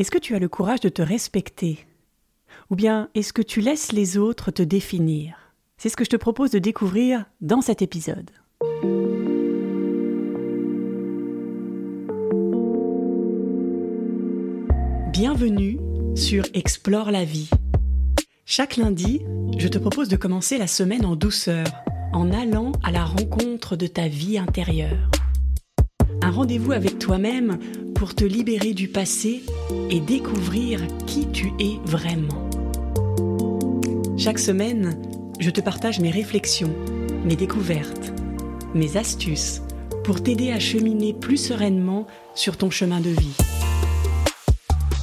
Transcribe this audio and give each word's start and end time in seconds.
Est-ce 0.00 0.10
que 0.10 0.16
tu 0.16 0.34
as 0.34 0.38
le 0.38 0.48
courage 0.48 0.80
de 0.80 0.88
te 0.88 1.02
respecter? 1.02 1.78
Ou 2.70 2.74
bien 2.74 3.10
est-ce 3.14 3.34
que 3.34 3.42
tu 3.42 3.60
laisses 3.60 3.92
les 3.92 4.16
autres 4.16 4.50
te 4.50 4.62
définir? 4.62 5.52
C'est 5.76 5.90
ce 5.90 5.96
que 5.98 6.04
je 6.04 6.08
te 6.08 6.16
propose 6.16 6.50
de 6.50 6.58
découvrir 6.58 7.26
dans 7.42 7.60
cet 7.60 7.82
épisode. 7.82 8.30
Bienvenue 15.12 15.78
sur 16.16 16.44
Explore 16.54 17.10
la 17.10 17.26
vie. 17.26 17.50
Chaque 18.46 18.78
lundi, 18.78 19.20
je 19.58 19.68
te 19.68 19.76
propose 19.76 20.08
de 20.08 20.16
commencer 20.16 20.56
la 20.56 20.66
semaine 20.66 21.04
en 21.04 21.14
douceur, 21.14 21.66
en 22.14 22.32
allant 22.32 22.72
à 22.82 22.90
la 22.90 23.04
rencontre 23.04 23.76
de 23.76 23.86
ta 23.86 24.08
vie 24.08 24.38
intérieure. 24.38 25.10
Un 26.22 26.30
rendez-vous 26.30 26.72
avec 26.72 26.98
toi-même 26.98 27.58
pour 28.00 28.14
te 28.14 28.24
libérer 28.24 28.72
du 28.72 28.88
passé 28.88 29.42
et 29.90 30.00
découvrir 30.00 30.80
qui 31.06 31.30
tu 31.30 31.52
es 31.60 31.78
vraiment. 31.84 32.48
Chaque 34.16 34.38
semaine, 34.38 34.96
je 35.38 35.50
te 35.50 35.60
partage 35.60 36.00
mes 36.00 36.10
réflexions, 36.10 36.74
mes 37.26 37.36
découvertes, 37.36 38.14
mes 38.74 38.96
astuces 38.96 39.60
pour 40.02 40.22
t'aider 40.22 40.50
à 40.50 40.58
cheminer 40.58 41.12
plus 41.12 41.36
sereinement 41.36 42.06
sur 42.34 42.56
ton 42.56 42.70
chemin 42.70 43.00
de 43.00 43.10
vie. 43.10 43.36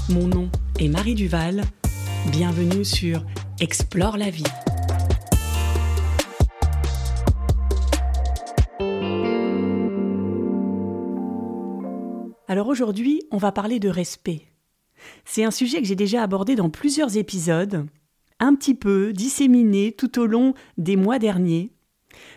Mon 0.10 0.28
nom 0.28 0.50
est 0.80 0.88
Marie 0.88 1.14
Duval. 1.14 1.66
Bienvenue 2.32 2.84
sur 2.84 3.24
Explore 3.60 4.18
la 4.18 4.32
vie. 4.32 4.44
Alors 12.50 12.70
aujourd'hui, 12.70 13.22
on 13.32 13.38
va 13.38 13.52
parler 13.52 13.80
de 13.80 13.90
respect. 13.90 14.44
C'est 15.26 15.44
un 15.44 15.52
sujet 15.52 15.82
que 15.82 15.88
j'ai 15.88 15.96
déjà 15.98 16.24
abordé 16.24 16.56
dans 16.56 16.70
plusieurs 16.70 17.18
épisodes, 17.18 17.86
un 18.40 18.56
petit 18.56 18.74
peu 18.74 19.12
disséminé 19.12 19.92
tout 19.92 20.18
au 20.18 20.26
long 20.26 20.54
des 20.78 20.96
mois 20.96 21.20
derniers. 21.20 21.72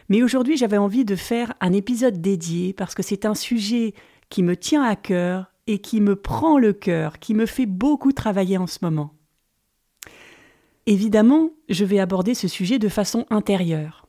Mais 0.09 0.25
aujourd'hui, 0.25 0.57
j'avais 0.57 0.77
envie 0.77 1.05
de 1.05 1.15
faire 1.15 1.55
un 1.61 1.73
épisode 1.73 2.21
dédié 2.21 2.73
parce 2.73 2.97
que 2.97 3.05
c'est 3.05 3.25
un 3.25 3.37
sujet 3.37 3.95
qui 4.31 4.43
me 4.43 4.57
tient 4.57 4.83
à 4.83 4.97
cœur 4.97 5.53
et 5.69 5.79
qui 5.79 6.01
me 6.01 6.17
prend 6.17 6.59
le 6.59 6.73
cœur, 6.73 7.21
qui 7.21 7.33
me 7.33 7.47
fait 7.47 7.67
beaucoup 7.67 8.13
travailler 8.13 8.59
en 8.59 8.67
ce 8.67 8.79
moment. 8.83 9.15
Évidemment, 10.87 11.51
je 11.69 11.85
vais 11.85 12.01
aborder 12.01 12.35
ce 12.35 12.49
sujet 12.49 12.81
de 12.81 12.89
façon 12.89 13.27
intérieure. 13.31 14.09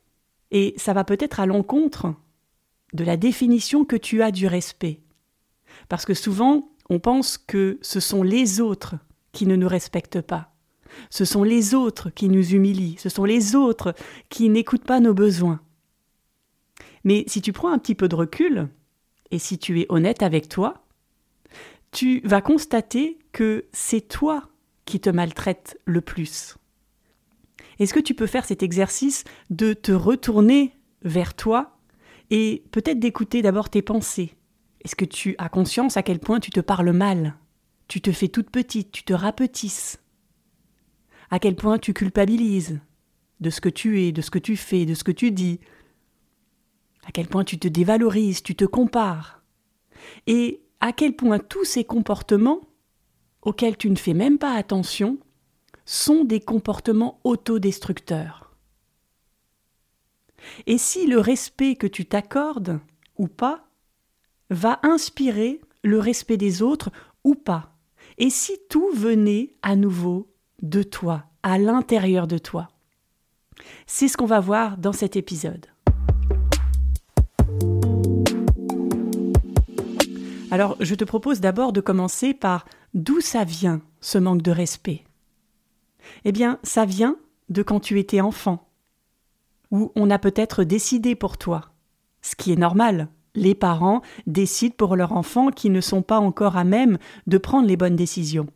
Et 0.50 0.74
ça 0.78 0.94
va 0.94 1.04
peut-être 1.04 1.40
à 1.40 1.46
l'encontre 1.46 2.16
de 2.94 3.04
la 3.04 3.18
définition 3.18 3.86
que 3.86 3.96
tu 3.96 4.24
as 4.24 4.32
du 4.32 4.48
respect. 4.48 5.00
Parce 5.92 6.06
que 6.06 6.14
souvent, 6.14 6.72
on 6.90 7.00
pense 7.00 7.38
que 7.38 7.78
ce 7.82 8.00
sont 8.00 8.24
les 8.24 8.62
autres 8.62 8.96
qui 9.34 9.46
ne 9.46 9.58
nous 9.58 9.68
respectent 9.68 10.22
pas. 10.22 10.54
Ce 11.10 11.26
sont 11.26 11.44
les 11.44 11.74
autres 11.74 12.10
qui 12.10 12.30
nous 12.30 12.54
humilient. 12.54 12.96
Ce 12.98 13.10
sont 13.10 13.26
les 13.26 13.58
autres 13.58 13.94
qui 14.30 14.48
n'écoutent 14.48 14.86
pas 14.86 15.02
nos 15.02 15.14
besoins. 15.14 15.60
Mais 17.04 17.26
si 17.28 17.42
tu 17.42 17.52
prends 17.52 17.74
un 17.74 17.78
petit 17.78 17.94
peu 17.94 18.08
de 18.08 18.16
recul, 18.16 18.70
et 19.32 19.38
si 19.38 19.58
tu 19.58 19.82
es 19.82 19.86
honnête 19.90 20.24
avec 20.24 20.48
toi, 20.48 20.86
tu 21.92 22.22
vas 22.24 22.40
constater 22.40 23.20
que 23.34 23.66
c'est 23.74 24.08
toi 24.08 24.48
qui 24.86 25.02
te 25.02 25.10
maltraites 25.10 25.78
le 25.84 26.00
plus. 26.00 26.56
Est-ce 27.80 27.94
que 27.94 28.00
tu 28.00 28.14
peux 28.14 28.28
faire 28.28 28.46
cet 28.46 28.64
exercice 28.64 29.26
de 29.50 29.74
te 29.74 29.92
retourner 29.92 30.72
vers 31.02 31.34
toi 31.34 31.78
et 32.30 32.64
peut-être 32.72 33.00
d'écouter 33.00 33.42
d'abord 33.42 33.70
tes 33.70 33.82
pensées? 33.82 34.38
Est-ce 34.84 34.96
que 34.96 35.06
tu 35.06 35.36
as 35.38 35.50
conscience 35.50 35.98
à 35.98 36.04
quel 36.04 36.20
point 36.20 36.40
tu 36.40 36.50
te 36.50 36.60
parles 36.60 36.92
mal 36.92 37.36
Tu 37.88 38.02
te 38.02 38.12
fais 38.12 38.30
toute 38.30 38.50
petite, 38.50 38.92
tu 38.92 39.04
te 39.04 39.14
rapetisses? 39.14 40.00
À 41.30 41.40
quel 41.40 41.56
point 41.56 41.78
tu 41.78 41.94
culpabilises 41.94 42.80
de 43.40 43.50
ce 43.50 43.62
que 43.62 43.70
tu 43.70 44.02
es, 44.02 44.12
de 44.12 44.22
ce 44.22 44.32
que 44.32 44.40
tu 44.40 44.58
fais, 44.58 44.86
de 44.86 44.94
ce 44.94 45.04
que 45.04 45.12
tu 45.12 45.32
dis? 45.32 45.60
À 47.06 47.12
quel 47.12 47.28
point 47.28 47.44
tu 47.44 47.60
te 47.60 47.68
dévalorises, 47.68 48.44
tu 48.44 48.56
te 48.56 48.66
compares? 48.66 49.44
Et 50.28 50.62
à 50.80 50.94
quel 50.94 51.16
point 51.16 51.40
tous 51.40 51.64
ces 51.64 51.84
comportements, 51.84 52.62
auxquels 53.44 53.78
tu 53.78 53.90
ne 53.90 53.96
fais 53.96 54.14
même 54.14 54.40
pas 54.40 54.56
attention, 54.56 55.20
sont 55.86 56.24
des 56.24 56.40
comportements 56.40 57.20
autodestructeurs? 57.24 58.56
Et 60.66 60.80
si 60.80 61.06
le 61.06 61.20
respect 61.20 61.76
que 61.76 61.88
tu 61.88 62.06
t'accordes, 62.06 62.80
ou 63.18 63.28
pas, 63.28 63.71
va 64.52 64.80
inspirer 64.84 65.62
le 65.84 65.98
respect 65.98 66.38
des 66.38 66.62
autres 66.62 66.92
ou 67.24 67.34
pas. 67.34 67.74
Et 68.20 68.30
si 68.30 68.60
tout 68.70 68.92
venait 68.94 69.56
à 69.64 69.76
nouveau 69.76 70.28
de 70.62 70.84
toi, 70.84 71.26
à 71.42 71.58
l'intérieur 71.58 72.28
de 72.28 72.38
toi. 72.38 72.70
C'est 73.88 74.08
ce 74.08 74.18
qu'on 74.18 74.26
va 74.26 74.40
voir 74.40 74.78
dans 74.78 74.94
cet 74.94 75.16
épisode. 75.16 75.66
Alors, 80.52 80.76
je 80.82 80.96
te 80.96 81.06
propose 81.06 81.40
d'abord 81.40 81.72
de 81.72 81.80
commencer 81.80 82.34
par 82.34 82.66
d'où 82.94 83.22
ça 83.22 83.46
vient, 83.46 83.82
ce 84.02 84.18
manque 84.18 84.42
de 84.42 84.52
respect? 84.52 85.06
Eh 86.26 86.34
bien, 86.34 86.60
ça 86.62 86.84
vient 86.84 87.16
de 87.50 87.64
quand 87.64 87.80
tu 87.80 88.00
étais 88.00 88.20
enfant, 88.20 88.68
où 89.72 89.94
on 89.96 90.10
a 90.10 90.20
peut-être 90.20 90.66
décidé 90.66 91.16
pour 91.16 91.38
toi, 91.38 91.72
ce 92.22 92.36
qui 92.36 92.52
est 92.52 92.58
normal, 92.58 93.08
les 93.36 93.56
parents 93.56 94.02
décident 94.28 94.76
pour 94.78 94.96
leurs 94.96 95.14
enfants 95.14 95.50
qui 95.50 95.70
ne 95.70 95.82
sont 95.82 96.02
pas 96.02 96.20
encore 96.20 96.58
à 96.58 96.64
même 96.64 96.98
de 97.28 97.38
prendre 97.38 97.68
les 97.68 97.78
bonnes 97.78 97.96
décisions. 97.96 98.48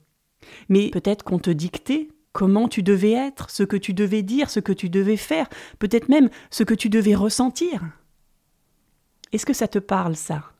Mais 0.69 0.90
peut-être 0.90 1.24
qu'on 1.24 1.40
te 1.40 1.50
dictait 1.50 2.09
comment 2.34 2.68
tu 2.68 2.84
devais 2.84 3.14
être, 3.14 3.50
ce 3.50 3.64
que 3.64 3.78
tu 3.78 3.94
devais 3.94 4.22
dire, 4.22 4.50
ce 4.50 4.59
que 4.59 4.74
tu 4.74 4.90
devais 4.90 5.18
faire, 5.18 5.47
peut-être 5.80 6.09
même 6.09 6.30
ce 6.52 6.64
que 6.64 6.74
tu 6.74 6.90
devais 6.90 7.16
ressentir. 7.16 7.81
Est-ce 9.31 9.46
que 9.46 9.53
ça 9.53 9.68
te 9.68 9.80
parle 9.80 10.16
ça? 10.16 10.52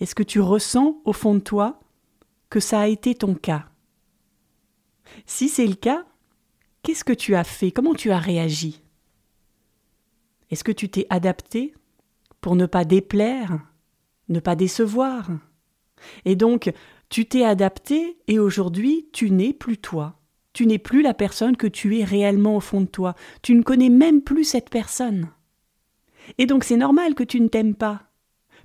Est-ce 0.00 0.14
que 0.14 0.22
tu 0.22 0.40
ressens 0.40 1.00
au 1.04 1.12
fond 1.12 1.34
de 1.34 1.40
toi 1.40 1.80
que 2.48 2.60
ça 2.60 2.80
a 2.80 2.86
été 2.88 3.14
ton 3.14 3.34
cas? 3.34 3.66
Si 5.26 5.48
c'est 5.48 5.66
le 5.66 5.74
cas, 5.74 6.04
qu'est-ce 6.82 7.04
que 7.04 7.12
tu 7.12 7.34
as 7.34 7.44
fait? 7.44 7.70
Comment 7.70 7.94
tu 7.94 8.10
as 8.10 8.18
réagi? 8.18 8.82
Est-ce 10.50 10.64
que 10.64 10.72
tu 10.72 10.88
t'es 10.88 11.06
adapté? 11.10 11.74
Pour 12.40 12.56
ne 12.56 12.66
pas 12.66 12.84
déplaire, 12.84 13.60
ne 14.28 14.40
pas 14.40 14.56
décevoir. 14.56 15.30
Et 16.24 16.36
donc, 16.36 16.72
tu 17.08 17.26
t'es 17.26 17.44
adapté 17.44 18.18
et 18.28 18.38
aujourd'hui, 18.38 19.08
tu 19.12 19.30
n'es 19.30 19.52
plus 19.52 19.78
toi. 19.78 20.16
Tu 20.52 20.66
n'es 20.66 20.78
plus 20.78 21.02
la 21.02 21.14
personne 21.14 21.56
que 21.56 21.66
tu 21.66 21.98
es 21.98 22.04
réellement 22.04 22.56
au 22.56 22.60
fond 22.60 22.80
de 22.80 22.86
toi. 22.86 23.14
Tu 23.42 23.54
ne 23.54 23.62
connais 23.62 23.88
même 23.88 24.22
plus 24.22 24.44
cette 24.44 24.70
personne. 24.70 25.28
Et 26.38 26.46
donc 26.46 26.64
c'est 26.64 26.76
normal 26.76 27.14
que 27.14 27.24
tu 27.24 27.40
ne 27.40 27.48
t'aimes 27.48 27.74
pas, 27.74 28.02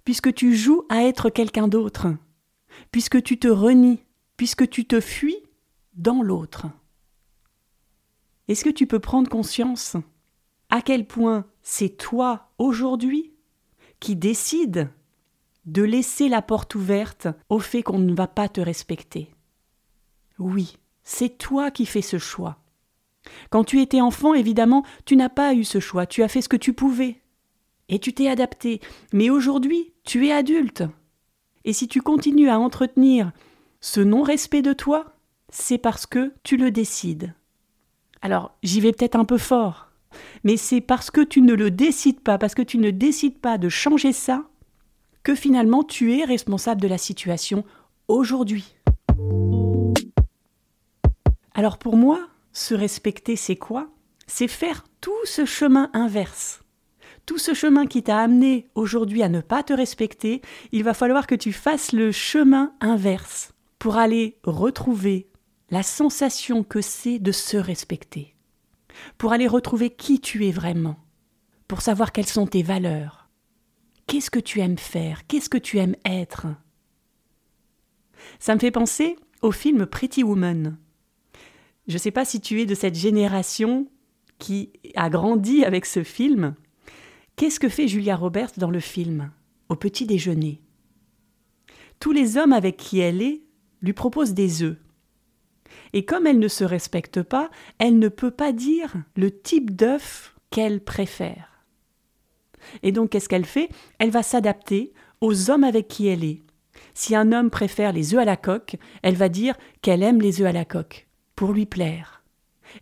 puisque 0.03 0.33
tu 0.33 0.55
joues 0.55 0.83
à 0.89 1.03
être 1.03 1.29
quelqu'un 1.29 1.67
d'autre, 1.67 2.07
puisque 2.91 3.21
tu 3.23 3.39
te 3.39 3.47
renies, 3.47 4.03
puisque 4.37 4.69
tu 4.69 4.85
te 4.85 4.99
fuis 4.99 5.37
dans 5.93 6.21
l'autre. 6.21 6.67
Est-ce 8.47 8.63
que 8.63 8.69
tu 8.69 8.85
peux 8.87 8.99
prendre 8.99 9.29
conscience 9.29 9.95
à 10.69 10.81
quel 10.81 11.07
point 11.07 11.45
c'est 11.61 11.97
toi 11.97 12.51
aujourd'hui 12.57 13.34
qui 14.05 14.15
décide 14.15 14.91
de 15.65 15.81
laisser 15.81 16.29
la 16.29 16.43
porte 16.43 16.75
ouverte 16.75 17.27
au 17.49 17.57
fait 17.57 17.81
qu'on 17.81 17.97
ne 17.97 18.13
va 18.13 18.27
pas 18.27 18.47
te 18.47 18.61
respecter. 18.61 19.31
Oui, 20.37 20.77
c'est 21.03 21.39
toi 21.39 21.71
qui 21.71 21.87
fais 21.87 22.03
ce 22.03 22.19
choix. 22.19 22.59
Quand 23.49 23.63
tu 23.63 23.81
étais 23.81 24.01
enfant, 24.01 24.35
évidemment, 24.35 24.85
tu 25.05 25.15
n'as 25.15 25.29
pas 25.29 25.55
eu 25.55 25.63
ce 25.63 25.79
choix, 25.79 26.05
tu 26.05 26.21
as 26.21 26.27
fait 26.27 26.43
ce 26.43 26.49
que 26.49 26.55
tu 26.55 26.73
pouvais. 26.73 27.19
Et 27.89 27.97
tu 27.97 28.13
t'es 28.13 28.27
adapté. 28.27 28.79
Mais 29.11 29.31
aujourd'hui, 29.31 29.91
tu 30.03 30.27
es 30.27 30.31
adulte. 30.31 30.83
Et 31.63 31.73
si 31.73 31.87
tu 31.87 32.03
continues 32.03 32.49
à 32.49 32.59
entretenir 32.59 33.31
ce 33.81 34.01
non-respect 34.01 34.61
de 34.61 34.73
toi, 34.73 35.15
c'est 35.49 35.79
parce 35.79 36.05
que 36.05 36.31
tu 36.43 36.57
le 36.57 36.69
décides. 36.69 37.33
Alors, 38.21 38.55
j'y 38.61 38.81
vais 38.81 38.91
peut-être 38.91 39.15
un 39.15 39.25
peu 39.25 39.39
fort, 39.39 39.84
mais 40.43 40.57
c'est 40.57 40.81
parce 40.81 41.11
que 41.11 41.21
tu 41.21 41.41
ne 41.41 41.53
le 41.53 41.71
décides 41.71 42.21
pas, 42.21 42.37
parce 42.37 42.55
que 42.55 42.61
tu 42.61 42.77
ne 42.77 42.91
décides 42.91 43.39
pas 43.39 43.57
de 43.57 43.69
changer 43.69 44.11
ça, 44.11 44.43
que 45.23 45.35
finalement 45.35 45.83
tu 45.83 46.17
es 46.17 46.23
responsable 46.23 46.81
de 46.81 46.87
la 46.87 46.97
situation 46.97 47.63
aujourd'hui. 48.07 48.75
Alors 51.53 51.77
pour 51.77 51.95
moi, 51.97 52.27
se 52.53 52.73
respecter, 52.75 53.35
c'est 53.35 53.55
quoi? 53.55 53.87
C'est 54.27 54.47
faire 54.47 54.83
tout 55.01 55.25
ce 55.25 55.45
chemin 55.45 55.89
inverse. 55.93 56.61
Tout 57.25 57.37
ce 57.37 57.53
chemin 57.53 57.87
qui 57.87 58.03
t'a 58.03 58.19
amené 58.19 58.67
aujourd'hui 58.75 59.23
à 59.23 59.29
ne 59.29 59.41
pas 59.41 59.63
te 59.63 59.73
respecter, 59.73 60.41
il 60.71 60.83
va 60.83 60.93
falloir 60.93 61.25
que 61.25 61.33
tu 61.33 61.53
fasses 61.53 61.91
le 61.91 62.11
chemin 62.11 62.73
inverse 62.81 63.53
pour 63.79 63.97
aller 63.97 64.37
retrouver 64.43 65.27
la 65.71 65.81
sensation 65.81 66.63
que 66.63 66.81
c'est 66.81 67.17
de 67.17 67.31
se 67.31 67.57
respecter 67.57 68.34
pour 69.17 69.33
aller 69.33 69.47
retrouver 69.47 69.89
qui 69.89 70.19
tu 70.19 70.45
es 70.47 70.51
vraiment, 70.51 70.97
pour 71.67 71.81
savoir 71.81 72.11
quelles 72.11 72.25
sont 72.25 72.47
tes 72.47 72.63
valeurs. 72.63 73.29
Qu'est-ce 74.07 74.29
que 74.29 74.39
tu 74.39 74.59
aimes 74.59 74.77
faire? 74.77 75.25
Qu'est-ce 75.27 75.49
que 75.49 75.57
tu 75.57 75.79
aimes 75.79 75.95
être? 76.05 76.47
Ça 78.39 78.53
me 78.55 78.59
fait 78.59 78.71
penser 78.71 79.15
au 79.41 79.51
film 79.51 79.85
Pretty 79.85 80.23
Woman. 80.23 80.77
Je 81.87 81.93
ne 81.93 81.99
sais 81.99 82.11
pas 82.11 82.25
si 82.25 82.41
tu 82.41 82.61
es 82.61 82.65
de 82.65 82.75
cette 82.75 82.95
génération 82.95 83.87
qui 84.39 84.71
a 84.95 85.09
grandi 85.09 85.63
avec 85.63 85.85
ce 85.85 86.03
film. 86.03 86.55
Qu'est-ce 87.35 87.59
que 87.59 87.69
fait 87.69 87.87
Julia 87.87 88.15
Roberts 88.15 88.53
dans 88.57 88.71
le 88.71 88.79
film 88.79 89.31
Au 89.69 89.75
petit 89.75 90.05
déjeuner? 90.05 90.61
Tous 91.99 92.11
les 92.11 92.37
hommes 92.37 92.53
avec 92.53 92.77
qui 92.77 92.99
elle 92.99 93.21
est 93.21 93.41
lui 93.81 93.93
proposent 93.93 94.33
des 94.33 94.63
œufs. 94.63 94.77
Et 95.93 96.05
comme 96.05 96.27
elle 96.27 96.39
ne 96.39 96.47
se 96.47 96.63
respecte 96.63 97.21
pas, 97.21 97.49
elle 97.79 97.99
ne 97.99 98.09
peut 98.09 98.31
pas 98.31 98.51
dire 98.51 98.93
le 99.15 99.31
type 99.31 99.75
d'œuf 99.75 100.35
qu'elle 100.49 100.81
préfère. 100.81 101.65
Et 102.83 102.91
donc 102.91 103.11
qu'est-ce 103.11 103.29
qu'elle 103.29 103.45
fait? 103.45 103.69
Elle 103.99 104.11
va 104.11 104.23
s'adapter 104.23 104.93
aux 105.21 105.49
hommes 105.49 105.63
avec 105.63 105.87
qui 105.87 106.07
elle 106.07 106.23
est. 106.23 106.41
Si 106.93 107.15
un 107.15 107.31
homme 107.31 107.49
préfère 107.49 107.91
les 107.91 108.13
œufs 108.13 108.21
à 108.21 108.25
la 108.25 108.37
coque, 108.37 108.77
elle 109.01 109.15
va 109.15 109.29
dire 109.29 109.55
qu'elle 109.81 110.03
aime 110.03 110.21
les 110.21 110.41
œufs 110.41 110.47
à 110.47 110.51
la 110.51 110.65
coque, 110.65 111.07
pour 111.35 111.51
lui 111.51 111.65
plaire. 111.65 112.23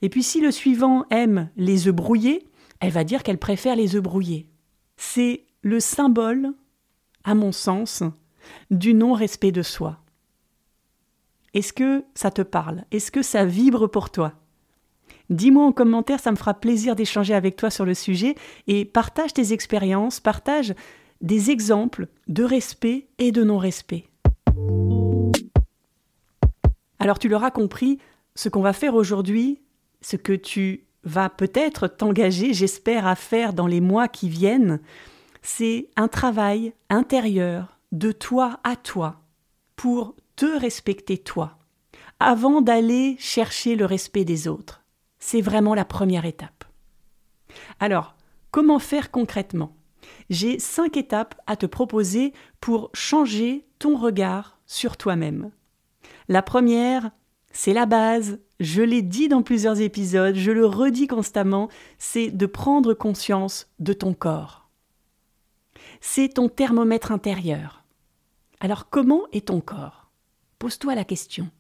Et 0.01 0.09
puis 0.09 0.24
si 0.24 0.41
le 0.41 0.51
suivant 0.51 1.06
aime 1.09 1.50
les 1.56 1.88
œufs 1.88 1.95
brouillés, 1.95 2.47
elle 2.79 2.91
va 2.91 3.03
dire 3.03 3.24
qu'elle 3.24 3.38
préfère 3.38 3.75
les 3.75 3.95
œufs 3.95 4.03
brouillés. 4.03 4.47
C'est 4.97 5.45
le 5.62 5.79
symbole, 5.79 6.53
à 7.24 7.36
mon 7.36 7.51
sens, 7.51 8.03
du 8.71 8.94
non-respect 8.94 9.51
de 9.51 9.62
soi. 9.62 10.02
Est-ce 11.53 11.71
que 11.71 12.03
ça 12.15 12.31
te 12.31 12.41
parle? 12.41 12.83
Est-ce 12.91 13.11
que 13.11 13.21
ça 13.21 13.45
vibre 13.45 13.88
pour 13.88 14.09
toi? 14.09 14.33
Dis-moi 15.29 15.65
en 15.65 15.71
commentaire, 15.71 16.19
ça 16.19 16.31
me 16.31 16.35
fera 16.35 16.55
plaisir 16.55 16.95
d'échanger 16.95 17.33
avec 17.33 17.55
toi 17.55 17.69
sur 17.69 17.85
le 17.85 17.94
sujet 17.94 18.35
et 18.67 18.85
partage 18.85 19.33
tes 19.33 19.53
expériences, 19.53 20.19
partage 20.19 20.73
des 21.21 21.51
exemples 21.51 22.07
de 22.27 22.44
respect 22.44 23.07
et 23.19 23.31
de 23.31 23.44
non-respect. 23.44 24.05
Alors 27.00 27.19
tu 27.19 27.29
l'auras 27.29 27.51
compris, 27.51 28.00
ce 28.35 28.50
qu'on 28.50 28.61
va 28.61 28.73
faire 28.73 28.95
aujourd'hui, 28.95 29.61
ce 30.01 30.15
que 30.15 30.33
tu 30.33 30.85
vas 31.03 31.29
peut-être 31.29 31.88
t'engager, 31.88 32.53
j'espère, 32.53 33.05
à 33.05 33.15
faire 33.15 33.53
dans 33.53 33.67
les 33.67 33.81
mois 33.81 34.07
qui 34.07 34.27
viennent, 34.27 34.79
c'est 35.41 35.89
un 35.97 36.07
travail 36.07 36.73
intérieur 36.89 37.77
de 37.91 38.11
toi 38.11 38.59
à 38.63 38.75
toi 38.75 39.21
pour 39.75 40.15
te 40.35 40.45
respecter 40.45 41.18
toi, 41.18 41.57
avant 42.19 42.62
d'aller 42.62 43.15
chercher 43.19 43.75
le 43.75 43.85
respect 43.85 44.25
des 44.25 44.47
autres. 44.47 44.83
C'est 45.19 45.41
vraiment 45.41 45.75
la 45.75 45.85
première 45.85 46.25
étape. 46.25 46.65
Alors, 47.80 48.15
comment 48.51 48.80
faire 48.80 49.12
concrètement? 49.12 49.75
J'ai 50.30 50.59
cinq 50.59 50.97
étapes 50.97 51.35
à 51.47 51.56
te 51.56 51.65
proposer 51.65 52.33
pour 52.59 52.89
changer 52.94 53.65
ton 53.80 53.97
regard 53.97 54.59
sur 54.65 54.97
toi-même. 54.97 55.51
La 56.27 56.41
première, 56.41 57.12
c'est 57.51 57.74
la 57.74 57.86
base, 57.86 58.39
je 58.59 58.81
l'ai 58.81 59.01
dit 59.01 59.27
dans 59.27 59.44
plusieurs 59.44 59.79
épisodes, 59.79 60.36
je 60.36 60.51
le 60.51 60.65
redis 60.65 61.07
constamment, 61.07 61.69
c'est 61.97 62.31
de 62.31 62.45
prendre 62.45 62.94
conscience 62.94 63.68
de 63.79 63.94
ton 63.94 64.13
corps. 64.13 64.69
C'est 66.01 66.29
ton 66.29 66.50
thermomètre 66.50 67.12
intérieur. 67.12 67.83
Alors 68.59 68.89
comment 68.89 69.24
est 69.31 69.47
ton 69.47 69.62
corps? 69.62 70.02
Pose-toi 70.63 70.95
la 70.95 71.04
question. 71.04 71.51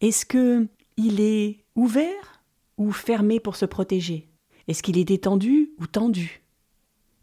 Est-ce 0.00 0.24
que 0.24 0.68
il 0.96 1.20
est 1.20 1.64
ouvert 1.74 2.40
ou 2.78 2.92
fermé 2.92 3.40
pour 3.40 3.56
se 3.56 3.64
protéger? 3.64 4.28
Est-ce 4.68 4.80
qu'il 4.80 4.96
est 4.96 5.04
détendu 5.04 5.72
ou 5.80 5.88
tendu? 5.88 6.44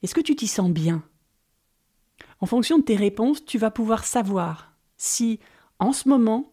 Est-ce 0.04 0.14
que 0.14 0.20
tu 0.20 0.36
t'y 0.36 0.48
sens 0.48 0.70
bien? 0.70 1.06
En 2.42 2.48
fonction 2.48 2.80
de 2.80 2.84
tes 2.84 2.98
réponses, 2.98 3.46
tu 3.46 3.58
vas 3.58 3.72
pouvoir 3.72 4.04
savoir 4.04 4.74
si 4.98 5.40
en 5.80 5.94
ce 5.94 6.10
moment 6.10 6.52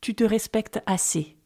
tu 0.00 0.14
te 0.14 0.24
respectes 0.24 0.80
assez. 0.86 1.36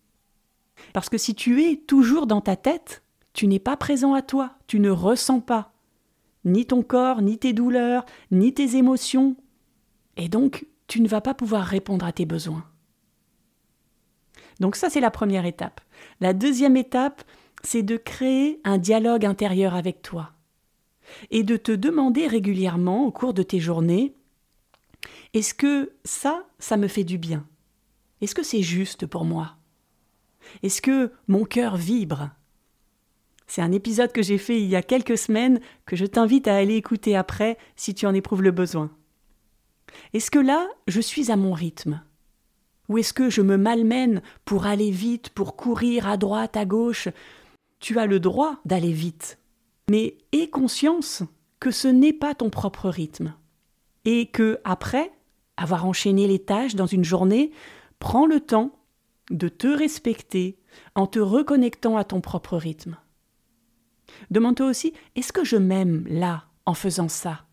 Parce 0.93 1.09
que 1.09 1.19
si 1.19 1.35
tu 1.35 1.65
es 1.65 1.75
toujours 1.79 2.29
dans 2.29 2.41
ta 2.41 2.55
tête, 2.55 3.03
tu 3.33 3.49
n'es 3.49 3.59
pas 3.59 3.77
présent 3.77 4.15
à 4.15 4.23
toi, 4.23 4.57
tu 4.69 4.79
ne 4.79 4.91
ressens 4.91 5.41
pas 5.41 5.75
ni 6.45 6.65
ton 6.65 6.85
corps, 6.85 7.23
ni 7.23 7.39
tes 7.39 7.53
douleurs, 7.53 8.07
ni 8.31 8.55
tes 8.55 8.77
émotions, 8.77 9.35
et 10.17 10.29
donc 10.29 10.65
tu 10.89 11.01
ne 11.01 11.09
vas 11.09 11.21
pas 11.21 11.35
pouvoir 11.35 11.65
répondre 11.65 12.05
à 12.05 12.13
tes 12.13 12.27
besoins. 12.27 12.65
Donc 14.59 14.75
ça, 14.75 14.91
c'est 14.91 15.01
la 15.01 15.11
première 15.11 15.47
étape. 15.47 15.81
La 16.21 16.33
deuxième 16.33 16.77
étape, 16.77 17.23
c'est 17.63 17.83
de 17.83 17.97
créer 17.97 18.61
un 18.65 18.79
dialogue 18.79 19.25
intérieur 19.25 19.75
avec 19.75 20.03
toi 20.03 20.33
et 21.31 21.43
de 21.43 21.57
te 21.57 21.73
demander 21.73 22.27
régulièrement 22.27 23.07
au 23.07 23.13
cours 23.13 23.35
de 23.35 23.43
tes 23.43 23.61
journées, 23.61 24.15
est-ce 25.35 25.55
que 25.55 25.93
ça, 26.05 26.47
ça 26.59 26.77
me 26.77 26.89
fait 26.89 27.05
du 27.05 27.19
bien? 27.19 27.47
Est-ce 28.21 28.35
que 28.35 28.43
c'est 28.43 28.63
juste 28.63 29.07
pour 29.07 29.25
moi? 29.25 29.57
Est-ce 30.63 30.83
que 30.83 31.13
mon 31.29 31.45
cœur 31.45 31.77
vibre? 31.77 32.31
C'est 33.47 33.63
un 33.63 33.73
épisode 33.73 34.13
que 34.13 34.23
j'ai 34.23 34.39
fait 34.39 34.61
il 34.61 34.69
y 34.69 34.77
a 34.77 34.83
quelques 34.83 35.17
semaines 35.17 35.61
que 35.87 35.97
je 35.97 36.05
t'invite 36.05 36.49
à 36.49 36.57
aller 36.57 36.77
écouter 36.77 37.17
après 37.17 37.57
si 37.77 37.95
tu 37.95 38.07
en 38.07 38.15
éprouves 38.15 38.43
le 38.43 38.51
besoin. 38.51 38.91
Est-ce 40.13 40.31
que 40.31 40.39
là, 40.39 40.69
je 40.87 41.01
suis 41.01 41.31
à 41.31 41.37
mon 41.37 41.53
rythme? 41.53 42.03
Ou 42.89 42.99
est-ce 42.99 43.13
que 43.13 43.31
je 43.31 43.43
me 43.43 43.57
malmène 43.57 44.23
pour 44.45 44.67
aller 44.67 44.91
vite, 44.91 45.31
pour 45.31 45.57
courir 45.57 46.09
à 46.09 46.17
droite, 46.17 46.57
à 46.57 46.65
gauche? 46.65 47.09
Tu 47.81 47.99
as 47.99 48.07
le 48.07 48.21
droit 48.21 48.57
d'aller 48.65 48.93
vite. 48.93 49.39
Mais 49.91 50.17
aie 50.33 50.49
conscience 50.49 51.23
que 51.61 51.71
ce 51.71 51.89
n'est 51.89 52.13
pas 52.13 52.35
ton 52.35 52.51
propre 52.51 52.89
rythme. 52.89 53.35
Et 54.05 54.27
que, 54.27 54.59
après 54.65 55.13
avoir 55.57 55.85
enchaîné 55.87 56.27
les 56.27 56.39
tâches 56.39 56.77
dans 56.77 56.87
une 56.87 57.05
journée, 57.05 57.53
Prends 57.99 58.27
le 58.27 58.41
temps 58.41 58.79
de 59.31 59.49
te 59.49 59.67
respecter 59.67 60.59
en 60.95 61.07
te 61.07 61.19
reconnectant 61.19 61.97
à 61.97 62.05
ton 62.05 62.21
propre 62.21 62.57
rythme. 62.57 62.97
Demande-toi 64.31 64.67
aussi, 64.67 64.93
est-ce 65.17 65.33
que 65.33 65.45
je 65.45 65.57
m'aime 65.57 66.05
là 66.09 66.45
en 66.65 66.75
faisant 66.75 67.09
ça? 67.09 67.45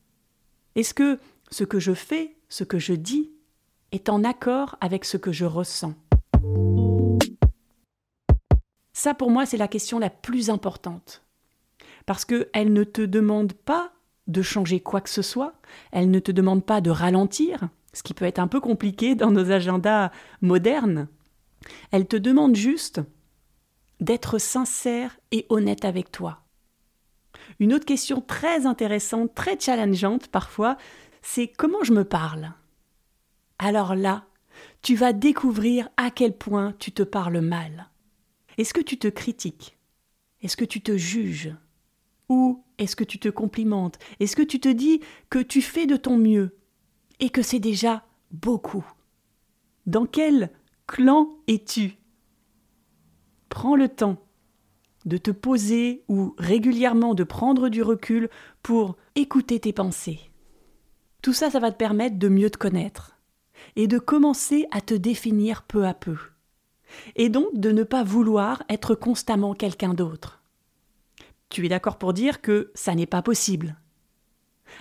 Est-ce 0.75 0.93
que 0.93 1.19
ce 1.55 1.63
que 1.63 1.79
je 1.79 1.93
fais, 1.93 2.35
ce 2.49 2.65
que 2.65 2.79
je 2.79 2.91
dis, 2.91 3.31
est 3.93 4.09
en 4.09 4.25
accord 4.25 4.75
avec 4.81 5.05
ce 5.05 5.15
que 5.15 5.31
je 5.31 5.45
ressens 5.45 5.93
Ça 8.91 9.13
pour 9.13 9.31
moi 9.31 9.45
c'est 9.45 9.55
la 9.55 9.69
question 9.69 9.97
la 9.97 10.09
plus 10.09 10.49
importante. 10.49 11.23
Parce 12.05 12.25
qu'elle 12.25 12.73
ne 12.73 12.83
te 12.83 13.01
demande 13.01 13.53
pas 13.53 13.93
de 14.27 14.41
changer 14.41 14.81
quoi 14.81 14.99
que 14.99 15.09
ce 15.09 15.21
soit, 15.21 15.53
elle 15.93 16.11
ne 16.11 16.19
te 16.19 16.33
demande 16.33 16.65
pas 16.65 16.81
de 16.81 16.89
ralentir, 16.89 17.69
ce 17.93 18.03
qui 18.03 18.13
peut 18.13 18.25
être 18.25 18.39
un 18.39 18.49
peu 18.49 18.59
compliqué 18.59 19.15
dans 19.15 19.31
nos 19.31 19.49
agendas 19.49 20.11
modernes. 20.41 21.07
Elle 21.91 22.05
te 22.05 22.17
demande 22.17 22.57
juste 22.57 22.99
d'être 24.01 24.39
sincère 24.39 25.17
et 25.31 25.45
honnête 25.47 25.85
avec 25.85 26.11
toi. 26.11 26.41
Une 27.59 27.73
autre 27.73 27.85
question 27.85 28.21
très 28.21 28.65
intéressante, 28.65 29.33
très 29.33 29.59
challengeante 29.59 30.27
parfois, 30.27 30.77
c'est 31.27 31.47
comment 31.47 31.83
je 31.83 31.91
me 31.91 32.05
parle. 32.05 32.53
Alors 33.57 33.95
là, 33.95 34.27
tu 34.83 34.95
vas 34.95 35.11
découvrir 35.11 35.89
à 35.97 36.11
quel 36.11 36.37
point 36.37 36.73
tu 36.77 36.91
te 36.91 37.01
parles 37.01 37.41
mal. 37.41 37.89
Est-ce 38.57 38.73
que 38.73 38.81
tu 38.81 38.97
te 38.97 39.07
critiques? 39.07 39.77
Est-ce 40.43 40.55
que 40.55 40.63
tu 40.63 40.81
te 40.81 40.95
juges? 40.95 41.53
Ou 42.29 42.63
est-ce 42.77 42.95
que 42.95 43.03
tu 43.03 43.17
te 43.17 43.27
complimentes? 43.27 43.97
Est-ce 44.19 44.35
que 44.35 44.43
tu 44.43 44.59
te 44.59 44.69
dis 44.69 45.01
que 45.29 45.39
tu 45.39 45.63
fais 45.63 45.87
de 45.87 45.97
ton 45.97 46.15
mieux 46.15 46.55
et 47.19 47.31
que 47.31 47.41
c'est 47.41 47.59
déjà 47.59 48.05
beaucoup? 48.31 48.85
Dans 49.87 50.05
quel 50.05 50.51
clan 50.85 51.27
es-tu? 51.47 51.97
Prends 53.49 53.75
le 53.75 53.89
temps 53.89 54.23
de 55.05 55.17
te 55.17 55.31
poser 55.31 56.03
ou 56.07 56.35
régulièrement 56.37 57.15
de 57.15 57.23
prendre 57.23 57.69
du 57.69 57.81
recul 57.81 58.29
pour 58.61 58.95
écouter 59.15 59.59
tes 59.59 59.73
pensées. 59.73 60.19
Tout 61.25 61.33
ça, 61.33 61.49
ça 61.49 61.57
va 61.57 61.71
te 61.71 61.77
permettre 61.77 62.19
de 62.19 62.27
mieux 62.27 62.51
te 62.51 62.57
connaître 62.59 63.17
et 63.75 63.87
de 63.87 63.97
commencer 63.97 64.67
à 64.69 64.79
te 64.79 64.93
définir 64.93 65.63
peu 65.63 65.87
à 65.87 65.95
peu. 65.95 66.17
Et 67.15 67.29
donc 67.29 67.47
de 67.55 67.71
ne 67.71 67.81
pas 67.81 68.03
vouloir 68.03 68.61
être 68.69 68.93
constamment 68.93 69.55
quelqu'un 69.55 69.95
d'autre. 69.95 70.43
Tu 71.49 71.65
es 71.65 71.67
d'accord 71.67 71.97
pour 71.97 72.13
dire 72.13 72.41
que 72.41 72.69
ça 72.75 72.93
n'est 72.93 73.07
pas 73.07 73.23
possible. 73.23 73.75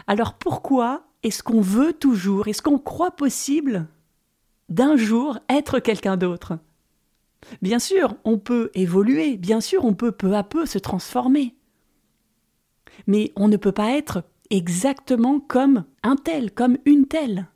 Alors 0.07 0.35
pourquoi 0.35 1.07
est-ce 1.23 1.43
qu'on 1.43 1.63
veut 1.63 1.95
toujours, 1.95 2.47
est-ce 2.47 2.61
qu'on 2.61 2.79
croit 2.79 3.13
possible 3.13 3.89
d'un 4.69 4.97
jour 4.97 5.39
être 5.49 5.79
quelqu'un 5.79 6.19
d'autre? 6.19 6.59
Bien 7.63 7.79
sûr, 7.79 8.17
on 8.25 8.37
peut 8.37 8.71
évoluer, 8.75 9.39
bien 9.39 9.63
sûr, 9.63 9.87
on 9.87 9.95
peut 9.95 10.13
peu 10.13 10.37
à 10.37 10.43
peu 10.43 10.67
se 10.67 10.77
transformer. 10.77 11.55
Mais 13.07 13.33
on 13.35 13.49
ne 13.49 13.57
peut 13.57 13.73
pas 13.73 13.93
être 13.93 14.25
exactement 14.51 15.41
comme 15.41 15.85
un 16.03 16.17
tel, 16.17 16.53
comme 16.53 16.79
une 16.85 17.07
telle. 17.07 17.49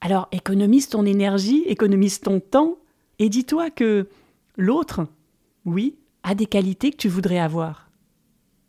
Alors 0.00 0.28
économise 0.32 0.88
ton 0.88 1.04
énergie, 1.04 1.62
économise 1.66 2.20
ton 2.20 2.40
temps, 2.40 2.78
et 3.18 3.28
dis-toi 3.28 3.70
que 3.70 4.08
l'autre, 4.56 5.06
oui, 5.64 5.96
a 6.22 6.34
des 6.34 6.46
qualités 6.46 6.90
que 6.90 6.96
tu 6.96 7.08
voudrais 7.08 7.38
avoir. 7.38 7.90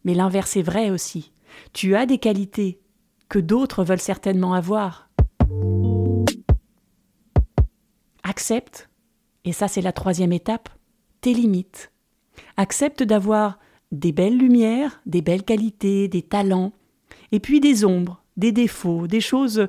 Mais 0.03 0.13
l'inverse 0.13 0.57
est 0.57 0.61
vrai 0.61 0.89
aussi. 0.89 1.31
Tu 1.73 1.95
as 1.95 2.05
des 2.05 2.17
qualités 2.17 2.79
que 3.29 3.39
d'autres 3.39 3.83
veulent 3.83 3.99
certainement 3.99 4.53
avoir. 4.53 5.09
accepte, 8.31 8.89
et 9.45 9.53
ça 9.53 9.67
c'est 9.67 9.81
la 9.81 9.91
troisième 9.91 10.33
étape, 10.33 10.69
tes 11.21 11.33
limites. 11.33 11.91
Accepte 12.57 13.03
d'avoir 13.03 13.59
des 13.91 14.11
belles 14.11 14.37
lumières, 14.37 15.01
des 15.05 15.21
belles 15.21 15.43
qualités, 15.43 16.07
des 16.07 16.21
talents, 16.21 16.71
et 17.31 17.39
puis 17.39 17.59
des 17.59 17.85
ombres, 17.85 18.23
des 18.38 18.51
défauts, 18.51 19.07
des 19.07 19.21
choses 19.21 19.67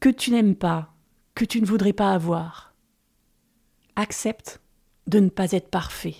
que 0.00 0.08
tu 0.08 0.30
n'aimes 0.30 0.56
pas, 0.56 0.94
que 1.34 1.44
tu 1.44 1.60
ne 1.60 1.66
voudrais 1.66 1.92
pas 1.92 2.12
avoir. 2.12 2.74
Accepte 3.96 4.60
de 5.06 5.20
ne 5.20 5.28
pas 5.28 5.52
être 5.52 5.70
parfait. 5.70 6.16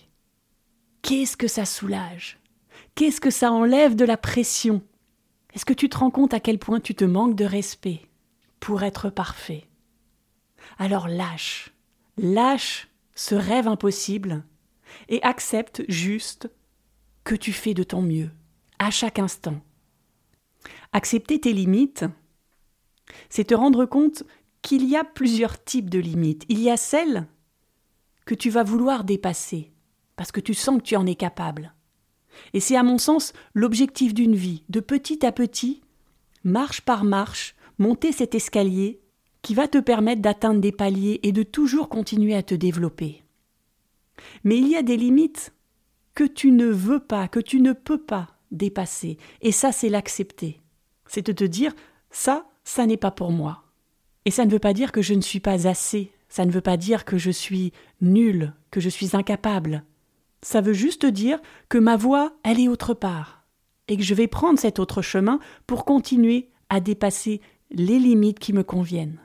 Qu'est-ce 1.02 1.37
que 1.37 1.49
ça 1.49 1.64
soulage? 1.64 2.38
Qu'est-ce 2.94 3.20
que 3.20 3.30
ça 3.30 3.52
enlève 3.52 3.94
de 3.94 4.04
la 4.04 4.16
pression? 4.16 4.82
Est-ce 5.54 5.64
que 5.64 5.73
tu 5.73 5.88
te 5.88 5.99
rends 5.99 6.11
compte 6.11 6.35
à 6.35 6.40
quel 6.40 6.58
point 6.58 6.80
tu 6.80 6.94
te 6.94 7.04
manques 7.04 7.37
de 7.37 7.44
respect 7.44 8.02
pour 8.61 8.82
être 8.82 9.11
parfait? 9.11 9.64
Alors 10.78 11.08
lâche, 11.08 11.73
lâche 12.16 12.88
ce 13.14 13.35
rêve 13.35 13.68
impossible 13.68 14.44
et 15.08 15.23
accepte 15.23 15.82
juste 15.88 16.50
que 17.25 17.35
tu 17.35 17.52
fais 17.52 17.75
de 17.75 17.82
ton 17.82 18.02
mieux, 18.02 18.30
à 18.78 18.90
chaque 18.90 19.18
instant. 19.18 19.61
Accepter 20.92 21.40
tes 21.40 21.52
limites, 21.52 22.04
c'est 23.28 23.44
te 23.44 23.54
rendre 23.54 23.87
compte 23.87 24.25
qu'il 24.62 24.84
y 24.84 24.96
a 24.96 25.04
plusieurs 25.04 25.62
types 25.62 25.90
de 25.90 25.98
limites. 25.98 26.44
Il 26.48 26.60
y 26.60 26.70
a 26.70 26.76
celles 26.76 27.26
que 28.25 28.34
tu 28.34 28.50
vas 28.50 28.62
vouloir 28.62 29.04
dépasser, 29.04 29.72
parce 30.16 30.32
que 30.32 30.40
tu 30.40 30.54
sens 30.54 30.78
que 30.78 30.82
tu 30.82 30.96
en 30.96 31.06
es 31.06 31.14
capable. 31.14 31.72
Et 32.52 32.60
c'est 32.60 32.76
à 32.76 32.82
mon 32.82 32.98
sens 32.98 33.32
l'objectif 33.54 34.14
d'une 34.14 34.34
vie, 34.34 34.64
de 34.68 34.80
petit 34.80 35.25
à 35.25 35.32
petit, 35.32 35.82
marche 36.44 36.82
par 36.82 37.04
marche, 37.04 37.54
monter 37.78 38.12
cet 38.12 38.34
escalier 38.34 39.00
qui 39.42 39.54
va 39.54 39.68
te 39.68 39.78
permettre 39.78 40.22
d'atteindre 40.22 40.60
des 40.60 40.72
paliers 40.72 41.20
et 41.22 41.32
de 41.32 41.42
toujours 41.42 41.88
continuer 41.88 42.34
à 42.34 42.42
te 42.42 42.54
développer. 42.54 43.22
Mais 44.44 44.58
il 44.58 44.68
y 44.68 44.76
a 44.76 44.82
des 44.82 44.96
limites 44.96 45.52
que 46.14 46.25
tu 46.25 46.50
ne 46.50 46.66
veux 46.66 47.00
pas, 47.00 47.28
que 47.28 47.40
tu 47.40 47.60
ne 47.60 47.72
peux 47.72 48.02
pas 48.02 48.38
dépasser. 48.50 49.19
Et 49.40 49.52
ça, 49.52 49.73
c'est 49.73 49.88
l'accepter. 49.88 50.61
C'est 51.07 51.26
de 51.26 51.33
te 51.33 51.45
dire, 51.45 51.75
ça, 52.11 52.47
ça 52.64 52.87
n'est 52.87 52.97
pas 52.97 53.11
pour 53.11 53.33
moi. 53.33 53.64
Et 54.25 54.31
ça 54.31 54.45
ne 54.45 54.50
veut 54.50 54.59
pas 54.59 54.75
dire 54.75 54.93
que 54.93 55.02
je 55.02 55.14
ne 55.14 55.21
suis 55.21 55.40
pas 55.40 55.67
assez, 55.67 56.12
ça 56.28 56.45
ne 56.45 56.50
veut 56.50 56.61
pas 56.61 56.76
dire 56.76 57.05
que 57.05 57.19
je 57.19 57.31
suis 57.31 57.73
nul, 58.00 58.52
que 58.71 58.81
je 58.81 58.88
suis 58.88 59.17
incapable. 59.17 59.85
Ça 60.43 60.61
veut 60.61 60.75
juste 60.75 61.07
dire 61.07 61.40
que 61.69 61.78
ma 61.78 61.97
voie, 61.97 62.35
elle 62.45 62.61
est 62.61 62.69
autre 62.69 62.95
part, 62.95 63.45
et 63.88 63.97
que 63.97 64.02
je 64.02 64.14
vais 64.14 64.28
prendre 64.28 64.59
cet 64.59 64.78
autre 64.78 65.02
chemin 65.02 65.40
pour 65.67 65.85
continuer 65.85 66.50
à 66.69 66.81
dépasser 66.81 67.40
les 67.71 67.99
limites 67.99 68.38
qui 68.38 68.52
me 68.52 68.62
conviennent. 68.62 69.19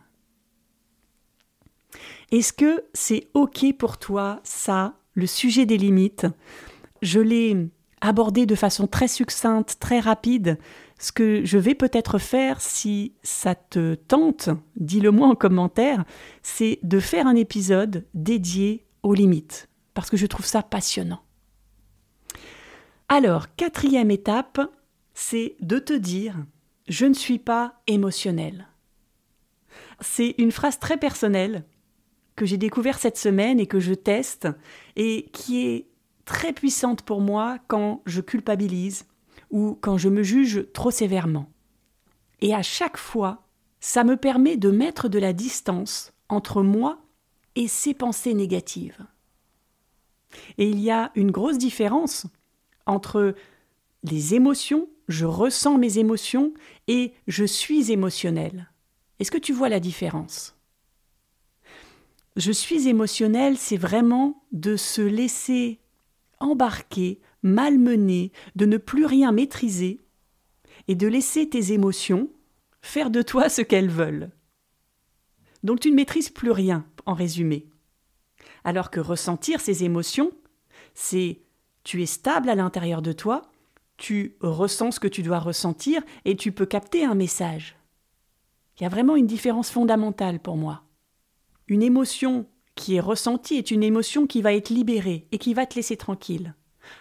Est-ce 2.32 2.54
que 2.54 2.84
c'est 2.94 3.28
OK 3.34 3.66
pour 3.78 3.98
toi, 4.00 4.40
ça, 4.44 4.98
le 5.14 5.28
sujet 5.28 5.66
des 5.66 5.78
limites? 5.78 6.26
Je 7.02 7.20
l'ai 7.20 7.70
abordé 8.04 8.46
de 8.46 8.56
façon 8.56 8.86
très 8.86 9.08
succincte, 9.08 9.78
très 9.80 10.00
rapide. 10.00 10.60
Ce 11.00 11.12
que 11.12 11.44
je 11.46 11.58
vais 11.58 11.74
peut-être 11.74 12.20
faire, 12.20 12.62
si 12.62 13.14
ça 13.24 13.56
te 13.56 13.96
tente, 13.96 14.50
dis-le 14.76 15.12
moi 15.12 15.28
en 15.28 15.36
commentaire, 15.36 16.04
c'est 16.44 16.80
de 16.84 17.00
faire 17.00 17.28
un 17.28 17.36
épisode 17.36 18.06
dédié 18.14 18.86
aux 19.02 19.14
limites, 19.14 19.70
parce 19.94 20.10
que 20.10 20.18
je 20.18 20.28
trouve 20.28 20.46
ça 20.46 20.62
passionnant. 20.62 21.22
Alors, 23.10 23.56
quatrième 23.56 24.12
étape, 24.12 24.60
c'est 25.14 25.56
de 25.62 25.80
te 25.80 25.94
dire 25.94 26.36
je 26.88 27.06
ne 27.06 27.14
suis 27.14 27.40
pas 27.40 27.82
émotionnel. 27.88 28.68
C'est 30.02 30.36
une 30.38 30.52
phrase 30.52 30.80
très 30.80 30.98
personnelle 30.98 31.64
que 32.36 32.46
j'ai 32.46 32.58
découvert 32.58 33.00
cette 33.00 33.18
semaine 33.18 33.60
et 33.60 33.68
que 33.68 33.80
je 33.80 33.94
teste 33.94 34.50
et 34.96 35.30
qui 35.32 35.66
est 35.68 35.88
très 36.26 36.54
puissante 36.54 37.02
pour 37.02 37.22
moi 37.22 37.60
quand 37.68 38.02
je 38.06 38.22
culpabilise 38.22 39.06
ou 39.52 39.78
quand 39.82 39.98
je 39.98 40.10
me 40.10 40.24
juge 40.24 40.66
trop 40.74 40.92
sévèrement. 40.92 41.50
Et 42.42 42.54
à 42.54 42.62
chaque 42.62 42.98
fois, 42.98 43.44
ça 43.80 44.04
me 44.04 44.18
permet 44.18 44.58
de 44.58 44.72
mettre 44.72 45.10
de 45.10 45.20
la 45.20 45.34
distance 45.34 46.14
entre 46.30 46.64
moi 46.64 47.00
et 47.56 47.68
ces 47.68 47.94
pensées 47.94 48.34
négatives. 48.34 49.06
Et 50.58 50.70
il 50.70 50.80
y 50.80 50.90
a 50.90 51.12
une 51.16 51.32
grosse 51.32 51.58
différence 51.58 52.26
entre 52.86 53.36
les 54.04 54.34
émotions, 54.34 54.90
je 55.08 55.26
ressens 55.26 55.78
mes 55.78 56.00
émotions, 56.00 56.54
et 56.88 57.14
je 57.28 57.46
suis 57.46 57.92
émotionnel. 57.92 58.72
Est-ce 59.20 59.32
que 59.32 59.38
tu 59.38 59.54
vois 59.54 59.70
la 59.70 59.80
différence? 59.80 60.56
Je 62.36 62.52
suis 62.52 62.88
émotionnel, 62.88 63.58
c'est 63.58 63.78
vraiment 63.78 64.44
de 64.52 64.76
se 64.76 65.02
laisser 65.02 65.80
embarquer, 66.44 67.22
malmener, 67.42 68.32
de 68.56 68.66
ne 68.66 68.78
plus 68.78 69.06
rien 69.06 69.32
maîtriser, 69.32 70.02
et 70.88 70.96
de 70.96 71.08
laisser 71.08 71.50
tes 71.50 71.72
émotions 71.72 72.30
faire 72.82 73.10
de 73.10 73.22
toi 73.22 73.50
ce 73.50 73.62
qu'elles 73.62 73.90
veulent. 73.90 74.32
Donc 75.64 75.80
tu 75.80 75.90
ne 75.90 75.96
maîtrises 75.96 76.30
plus 76.30 76.52
rien, 76.52 76.86
en 77.06 77.14
résumé. 77.14 77.68
Alors 78.66 78.92
que 78.92 79.00
ressentir 79.00 79.62
ces 79.62 79.84
émotions, 79.84 80.32
c'est 80.94 81.42
tu 81.84 82.02
es 82.02 82.06
stable 82.06 82.50
à 82.50 82.56
l'intérieur 82.56 83.02
de 83.02 83.14
toi, 83.14 83.44
tu 83.98 84.36
ressens 84.42 84.92
ce 84.92 85.00
que 85.00 85.08
tu 85.08 85.24
dois 85.24 85.40
ressentir 85.40 86.02
et 86.26 86.36
tu 86.36 86.52
peux 86.52 86.66
capter 86.66 87.06
un 87.06 87.16
message. 87.16 87.78
Il 88.78 88.84
y 88.84 88.86
a 88.86 88.90
vraiment 88.90 89.16
une 89.16 89.28
différence 89.28 89.70
fondamentale 89.70 90.40
pour 90.40 90.58
moi. 90.58 90.84
Une 91.68 91.84
émotion 91.84 92.48
qui 92.76 92.96
est 92.96 93.02
ressentie 93.02 93.56
est 93.56 93.72
une 93.72 93.84
émotion 93.84 94.28
qui 94.28 94.42
va 94.42 94.54
être 94.54 94.70
libérée 94.70 95.28
et 95.32 95.38
qui 95.38 95.54
va 95.54 95.66
te 95.66 95.76
laisser 95.76 95.98
tranquille. 95.98 96.56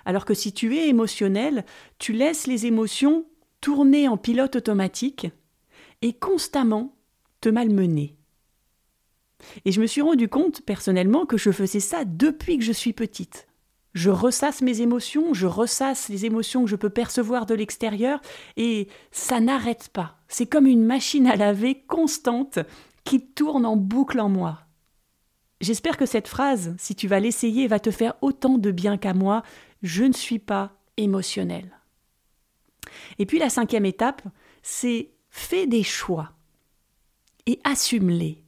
Alors 0.05 0.25
que 0.25 0.35
si 0.35 0.53
tu 0.53 0.77
es 0.77 0.89
émotionnel, 0.89 1.65
tu 1.99 2.13
laisses 2.13 2.47
les 2.47 2.67
émotions 2.67 3.27
tourner 3.61 4.09
en 4.09 4.17
pilote 4.17 4.57
automatique 4.57 5.29
et 6.03 6.13
constamment 6.13 6.95
te 7.41 7.49
malmener. 7.49 8.17
Et 9.65 9.73
je 9.73 9.81
me 9.81 9.87
suis 9.87 10.03
rendu 10.03 10.29
compte 10.29 10.63
personnellement 10.63 11.27
que 11.27 11.37
je 11.37 11.51
faisais 11.51 11.81
ça 11.81 12.05
depuis 12.05 12.59
que 12.59 12.65
je 12.65 12.73
suis 12.73 12.93
petite. 12.93 13.49
Je 13.95 14.11
ressasse 14.11 14.63
mes 14.63 14.81
émotions, 14.81 15.35
je 15.35 15.47
ressasse 15.47 16.09
les 16.09 16.25
émotions 16.25 16.65
que 16.65 16.71
je 16.71 16.77
peux 16.77 16.91
percevoir 16.91 17.45
de 17.45 17.55
l'extérieur, 17.55 18.21
et 18.57 18.89
ça 19.11 19.41
n'arrête 19.41 19.91
pas. 19.93 20.17
C'est 20.29 20.47
comme 20.47 20.67
une 20.67 20.85
machine 20.85 21.27
à 21.27 21.37
laver 21.37 21.83
constante 21.87 22.59
qui 23.05 23.21
tourne 23.21 23.67
en 23.67 23.77
boucle 23.77 24.21
en 24.21 24.31
moi. 24.31 24.61
J'espère 25.63 25.97
que 25.97 26.07
cette 26.07 26.27
phrase, 26.27 26.75
si 26.77 26.97
tu 26.97 27.07
vas 27.07 27.21
l'essayer, 27.21 27.69
va 27.69 27.79
te 27.79 27.93
faire 27.93 28.15
autant 28.21 28.59
de 28.59 28.73
bien 28.73 28.99
qu'à 28.99 29.15
moi. 29.15 29.45
Je 29.83 30.03
ne 30.03 30.13
suis 30.13 30.41
pas 30.41 30.73
émotionnel. 30.97 31.79
Et 33.21 33.27
puis 33.27 33.39
la 33.39 33.49
cinquième 33.49 33.87
étape, 33.87 34.23
c'est 34.63 35.13
fais 35.31 35.69
des 35.69 35.85
choix 35.85 36.33
et 37.47 37.61
assume-les. 37.63 38.45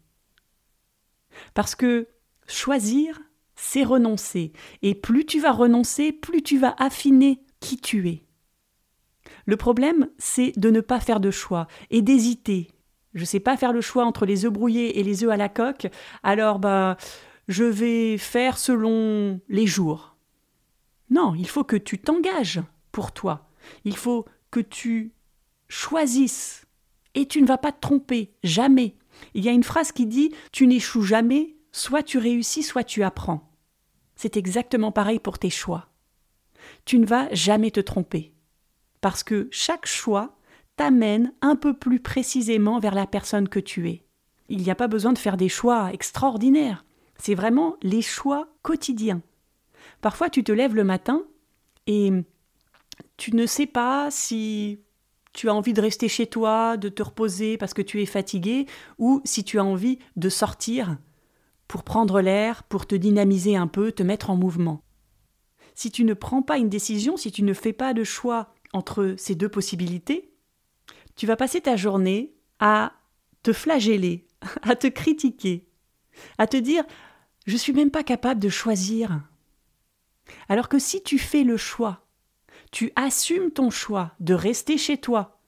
Parce 1.55 1.77
que 1.77 2.09
choisir, 2.49 3.21
c'est 3.55 3.85
renoncer. 3.85 4.53
Et 4.83 4.97
plus 4.97 5.25
tu 5.25 5.39
vas 5.39 5.53
renoncer, 5.53 6.13
plus 6.13 6.43
tu 6.43 6.59
vas 6.59 6.75
affiner 6.79 7.41
qui 7.61 7.77
tu 7.77 8.09
es. 8.09 8.25
Le 9.47 9.57
problème, 9.57 10.09
c'est 10.19 10.53
de 10.59 10.69
ne 10.71 10.81
pas 10.81 10.99
faire 10.99 11.21
de 11.21 11.31
choix 11.31 11.69
et 11.91 12.03
d'hésiter. 12.03 12.69
Je 13.15 13.21
ne 13.21 13.27
sais 13.27 13.41
pas 13.41 13.57
faire 13.57 13.73
le 13.73 13.81
choix 13.81 14.05
entre 14.05 14.27
les 14.27 14.45
œufs 14.45 14.53
brouillés 14.53 14.99
et 14.99 15.05
les 15.05 15.25
œufs 15.25 15.31
à 15.31 15.37
la 15.37 15.49
coque, 15.49 15.87
alors 16.23 16.59
bah, 16.59 16.97
je 17.49 17.65
vais 17.65 18.19
faire 18.19 18.59
selon 18.59 19.41
les 19.49 19.67
jours. 19.67 20.17
Non, 21.11 21.35
il 21.35 21.49
faut 21.49 21.65
que 21.65 21.77
tu 21.77 21.99
t'engages 21.99 22.63
pour 22.91 23.13
toi. 23.13 23.49
Il 23.85 23.97
faut 23.97 24.25
que 24.51 24.61
tu 24.61 25.13
choisisses. 25.69 26.67
Et 27.15 27.27
tu 27.27 27.41
ne 27.41 27.47
vas 27.47 27.59
pas 27.59 27.71
te 27.71 27.81
tromper, 27.81 28.35
jamais. 28.43 28.97
Il 29.35 29.45
y 29.45 29.49
a 29.49 29.53
une 29.53 29.63
phrase 29.63 29.93
qui 29.93 30.07
dit 30.07 30.33
Tu 30.51 30.67
n'échoues 30.67 31.03
jamais, 31.03 31.55
soit 31.71 32.03
tu 32.03 32.19
réussis, 32.19 32.63
soit 32.65 32.83
tu 32.83 33.05
apprends. 33.05 33.53
C'est 34.17 34.37
exactement 34.37 34.91
pareil 34.91 35.21
pour 35.21 35.39
tes 35.39 35.51
choix. 35.51 35.89
Tu 36.85 36.99
ne 36.99 37.07
vas 37.07 37.33
jamais 37.33 37.71
te 37.71 37.81
tromper, 37.81 38.33
parce 39.01 39.23
que 39.23 39.49
chaque 39.51 39.87
choix 39.87 40.37
t'amène 40.77 41.33
un 41.41 41.57
peu 41.57 41.75
plus 41.75 42.01
précisément 42.01 42.79
vers 42.79 42.95
la 42.95 43.07
personne 43.07 43.49
que 43.49 43.61
tu 43.61 43.89
es. 43.89 44.05
Il 44.49 44.63
n'y 44.63 44.71
a 44.71 44.75
pas 44.75 44.89
besoin 44.89 45.13
de 45.13 45.19
faire 45.19 45.37
des 45.37 45.49
choix 45.49 45.93
extraordinaires, 45.93 46.85
c'est 47.19 47.35
vraiment 47.35 47.77
les 47.83 48.03
choix 48.03 48.49
quotidiens. 48.63 49.23
Parfois 50.01 50.31
tu 50.31 50.45
te 50.45 50.53
lèves 50.53 50.75
le 50.75 50.85
matin 50.85 51.23
et 51.87 52.13
tu 53.17 53.35
ne 53.35 53.47
sais 53.47 53.67
pas 53.67 54.11
si 54.11 54.81
tu 55.33 55.49
as 55.49 55.55
envie 55.55 55.73
de 55.73 55.81
rester 55.81 56.09
chez 56.09 56.27
toi, 56.27 56.77
de 56.77 56.89
te 56.89 57.03
reposer 57.03 57.59
parce 57.59 57.75
que 57.75 57.83
tu 57.83 58.01
es 58.01 58.07
fatigué, 58.07 58.67
ou 58.99 59.21
si 59.25 59.45
tu 59.45 59.59
as 59.59 59.65
envie 59.65 59.99
de 60.17 60.29
sortir 60.29 60.97
pour 61.67 61.83
prendre 61.83 62.21
l'air, 62.21 62.63
pour 62.63 62.87
te 62.87 62.95
dynamiser 62.95 63.57
un 63.57 63.67
peu, 63.67 63.93
te 63.93 64.03
mettre 64.03 64.31
en 64.31 64.37
mouvement. 64.37 64.83
Si 65.75 65.91
tu 65.91 66.05
ne 66.05 66.15
prends 66.15 66.43
pas 66.43 66.59
une 66.59 66.69
décision, 66.69 67.17
si 67.17 67.33
tu 67.33 67.43
ne 67.43 67.53
fais 67.53 67.73
pas 67.73 67.95
de 67.95 68.05
choix 68.05 68.55
entre 68.73 69.15
ces 69.19 69.35
deux 69.35 69.49
possibilités, 69.49 70.34
tu 71.17 71.27
vas 71.27 71.37
passer 71.37 71.61
ta 71.61 71.77
journée 71.77 72.35
à 72.59 72.93
te 73.43 73.53
flageller, 73.53 74.27
à 74.63 74.77
te 74.77 74.87
critiquer, 74.87 75.67
à 76.39 76.47
te 76.47 76.57
dire 76.57 76.85
je 77.47 77.57
suis 77.57 77.73
même 77.73 77.91
pas 77.91 78.05
capable 78.05 78.41
de 78.41 78.49
choisir. 78.49 79.21
Alors 80.49 80.69
que 80.69 80.79
si 80.79 81.03
tu 81.03 81.19
fais 81.19 81.45
le 81.45 81.57
choix, 81.57 82.07
tu 82.73 82.91
assumes 82.97 83.51
ton 83.51 83.71
choix 83.71 84.13
de 84.21 84.35
rester 84.35 84.79
chez 84.79 84.97
toi, 84.97 85.41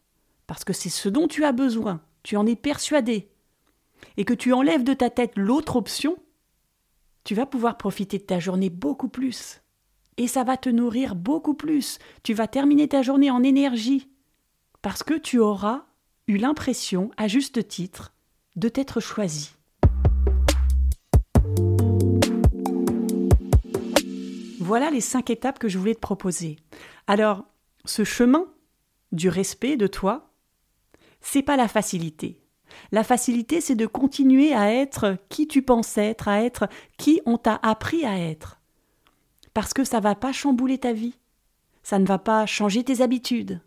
parce 0.46 0.64
que 0.64 0.72
c'est 0.72 0.90
ce 0.90 1.08
dont 1.08 1.26
tu 1.26 1.44
as 1.44 1.52
besoin, 1.52 2.02
tu 2.22 2.36
en 2.36 2.46
es 2.46 2.56
persuadé, 2.56 3.30
et 4.16 4.24
que 4.24 4.34
tu 4.34 4.52
enlèves 4.52 4.84
de 4.84 4.94
ta 4.94 5.10
tête 5.10 5.32
l'autre 5.36 5.76
option, 5.76 6.16
tu 7.24 7.34
vas 7.34 7.46
pouvoir 7.46 7.76
profiter 7.78 8.18
de 8.18 8.24
ta 8.24 8.38
journée 8.38 8.70
beaucoup 8.70 9.08
plus. 9.08 9.62
Et 10.16 10.28
ça 10.28 10.44
va 10.44 10.56
te 10.56 10.68
nourrir 10.68 11.14
beaucoup 11.14 11.54
plus. 11.54 11.98
Tu 12.22 12.32
vas 12.32 12.46
terminer 12.46 12.88
ta 12.88 13.02
journée 13.02 13.30
en 13.30 13.42
énergie. 13.42 14.08
Parce 14.86 15.02
que 15.02 15.14
tu 15.14 15.40
auras 15.40 15.82
eu 16.28 16.36
l'impression, 16.36 17.10
à 17.16 17.26
juste 17.26 17.66
titre, 17.66 18.14
de 18.54 18.68
t'être 18.68 19.00
choisi. 19.00 19.50
Voilà 24.60 24.92
les 24.92 25.00
cinq 25.00 25.30
étapes 25.30 25.58
que 25.58 25.68
je 25.68 25.76
voulais 25.76 25.96
te 25.96 26.00
proposer. 26.00 26.54
Alors, 27.08 27.46
ce 27.84 28.04
chemin 28.04 28.44
du 29.10 29.28
respect 29.28 29.76
de 29.76 29.88
toi, 29.88 30.30
c'est 31.20 31.42
pas 31.42 31.56
la 31.56 31.66
facilité. 31.66 32.40
La 32.92 33.02
facilité, 33.02 33.60
c'est 33.60 33.74
de 33.74 33.86
continuer 33.86 34.54
à 34.54 34.72
être 34.72 35.16
qui 35.28 35.48
tu 35.48 35.62
penses 35.62 35.98
être, 35.98 36.28
à 36.28 36.44
être 36.44 36.68
qui 36.96 37.20
on 37.26 37.38
t'a 37.38 37.58
appris 37.64 38.04
à 38.04 38.20
être. 38.20 38.60
Parce 39.52 39.74
que 39.74 39.82
ça 39.82 39.98
va 39.98 40.14
pas 40.14 40.30
chambouler 40.30 40.78
ta 40.78 40.92
vie. 40.92 41.18
Ça 41.82 41.98
ne 41.98 42.06
va 42.06 42.20
pas 42.20 42.46
changer 42.46 42.84
tes 42.84 43.00
habitudes. 43.00 43.60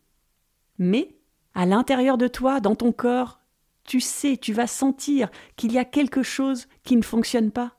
Mais, 0.80 1.16
à 1.54 1.66
l'intérieur 1.66 2.18
de 2.18 2.28
toi, 2.28 2.60
dans 2.62 2.76
ton 2.76 2.92
corps, 2.92 3.40
tu 3.84 4.00
sais, 4.00 4.38
tu 4.38 4.54
vas 4.54 4.68
sentir 4.68 5.30
qu'il 5.56 5.72
y 5.72 5.78
a 5.78 5.86
quelque 5.86 6.24
chose 6.24 6.68
qui 6.84 6.96
ne 6.96 7.02
fonctionne 7.02 7.52
pas. 7.52 7.74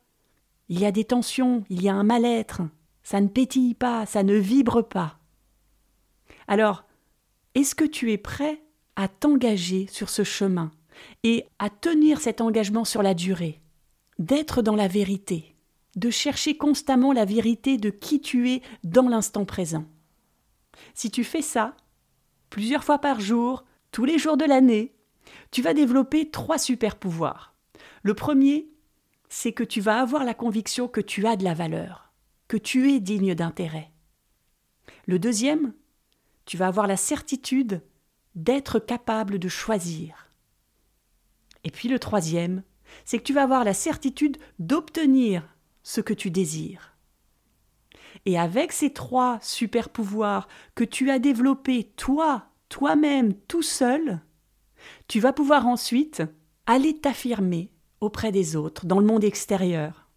Il 0.69 0.79
y 0.79 0.85
a 0.85 0.93
des 0.93 1.05
tensions, 1.05 1.65
il 1.71 1.83
y 1.83 1.89
a 1.89 1.95
un 1.95 2.05
mal-être, 2.05 2.63
ça 3.03 3.21
ne 3.21 3.29
pétille 3.29 3.75
pas, 3.75 4.07
ça 4.07 4.23
ne 4.23 4.35
vibre 4.35 4.83
pas. 4.83 5.19
Alors, 6.47 6.85
est-ce 7.55 7.75
que 7.75 7.85
tu 7.85 8.13
es 8.13 8.19
prêt 8.19 8.63
à 8.97 9.09
t'engager 9.09 9.87
sur 9.87 10.11
ce 10.11 10.25
chemin 10.25 10.71
et 11.23 11.47
à 11.59 11.71
tenir 11.71 12.21
cet 12.21 12.41
engagement 12.41 12.85
sur 12.85 13.03
la 13.03 13.15
durée, 13.15 13.61
d'être 14.19 14.63
dans 14.63 14.77
la 14.77 14.89
vérité, 14.89 15.57
de 15.97 16.11
chercher 16.11 16.57
constamment 16.57 17.13
la 17.13 17.25
vérité 17.25 17.79
de 17.79 17.91
qui 17.91 18.21
tu 18.21 18.51
es 18.51 18.63
dans 18.85 19.09
l'instant 19.09 19.45
présent? 19.45 19.85
Si 20.95 21.11
tu 21.11 21.25
fais 21.25 21.43
ça, 21.43 21.75
plusieurs 22.51 22.85
fois 22.85 22.99
par 22.99 23.21
jour, 23.21 23.65
tous 23.93 24.05
les 24.05 24.19
jours 24.19 24.37
de 24.37 24.45
l'année, 24.45 24.95
tu 25.51 25.63
vas 25.63 25.75
développer 25.75 26.31
trois 26.31 26.59
super 26.59 26.97
pouvoirs. 26.97 27.55
Le 28.03 28.15
premier, 28.15 28.69
c'est 29.29 29.53
que 29.53 29.65
tu 29.65 29.81
vas 29.81 30.01
avoir 30.01 30.25
la 30.25 30.35
conviction 30.35 30.89
que 30.89 31.01
tu 31.01 31.27
as 31.27 31.37
de 31.37 31.45
la 31.45 31.55
valeur 31.55 32.11
que 32.51 32.57
tu 32.57 32.91
es 32.91 32.99
digne 32.99 33.37
d'intérêt. 33.37 33.93
Le 35.07 35.21
deuxième, 35.21 35.73
tu 36.47 36.57
vas 36.57 36.67
avoir 36.67 36.89
la 36.89 36.97
certitude 36.97 37.81
d'être 38.35 38.81
capable 38.81 39.39
de 39.39 39.47
choisir. 39.47 40.33
Et 41.63 41.71
puis 41.71 41.89
le 41.89 42.01
troisième, 42.01 42.65
c'est 43.05 43.19
que 43.19 43.23
tu 43.23 43.33
vas 43.33 43.45
avoir 43.45 43.63
la 43.63 43.73
certitude 43.73 44.37
d'obtenir 44.59 45.57
ce 45.85 46.01
que 46.01 46.13
tu 46.13 46.33
désires. 46.33 46.97
Et 48.27 48.39
avec 48.39 48.73
ces 48.73 48.93
trois 48.93 49.39
super 49.41 49.89
pouvoirs 49.89 50.49
que 50.75 50.85
tu 50.85 51.11
as 51.11 51.19
développés 51.19 51.93
toi, 51.97 52.45
toi-même, 52.69 53.35
tout 53.35 53.63
seul, 53.63 54.21
tu 55.09 55.21
vas 55.21 55.33
pouvoir 55.33 55.67
ensuite 55.67 56.23
aller 56.67 56.99
t'affirmer 56.99 57.73
auprès 58.01 58.33
des 58.33 58.57
autres, 58.57 58.87
dans 58.87 58.99
le 58.99 59.07
monde 59.07 59.25
extérieur. 59.25 60.09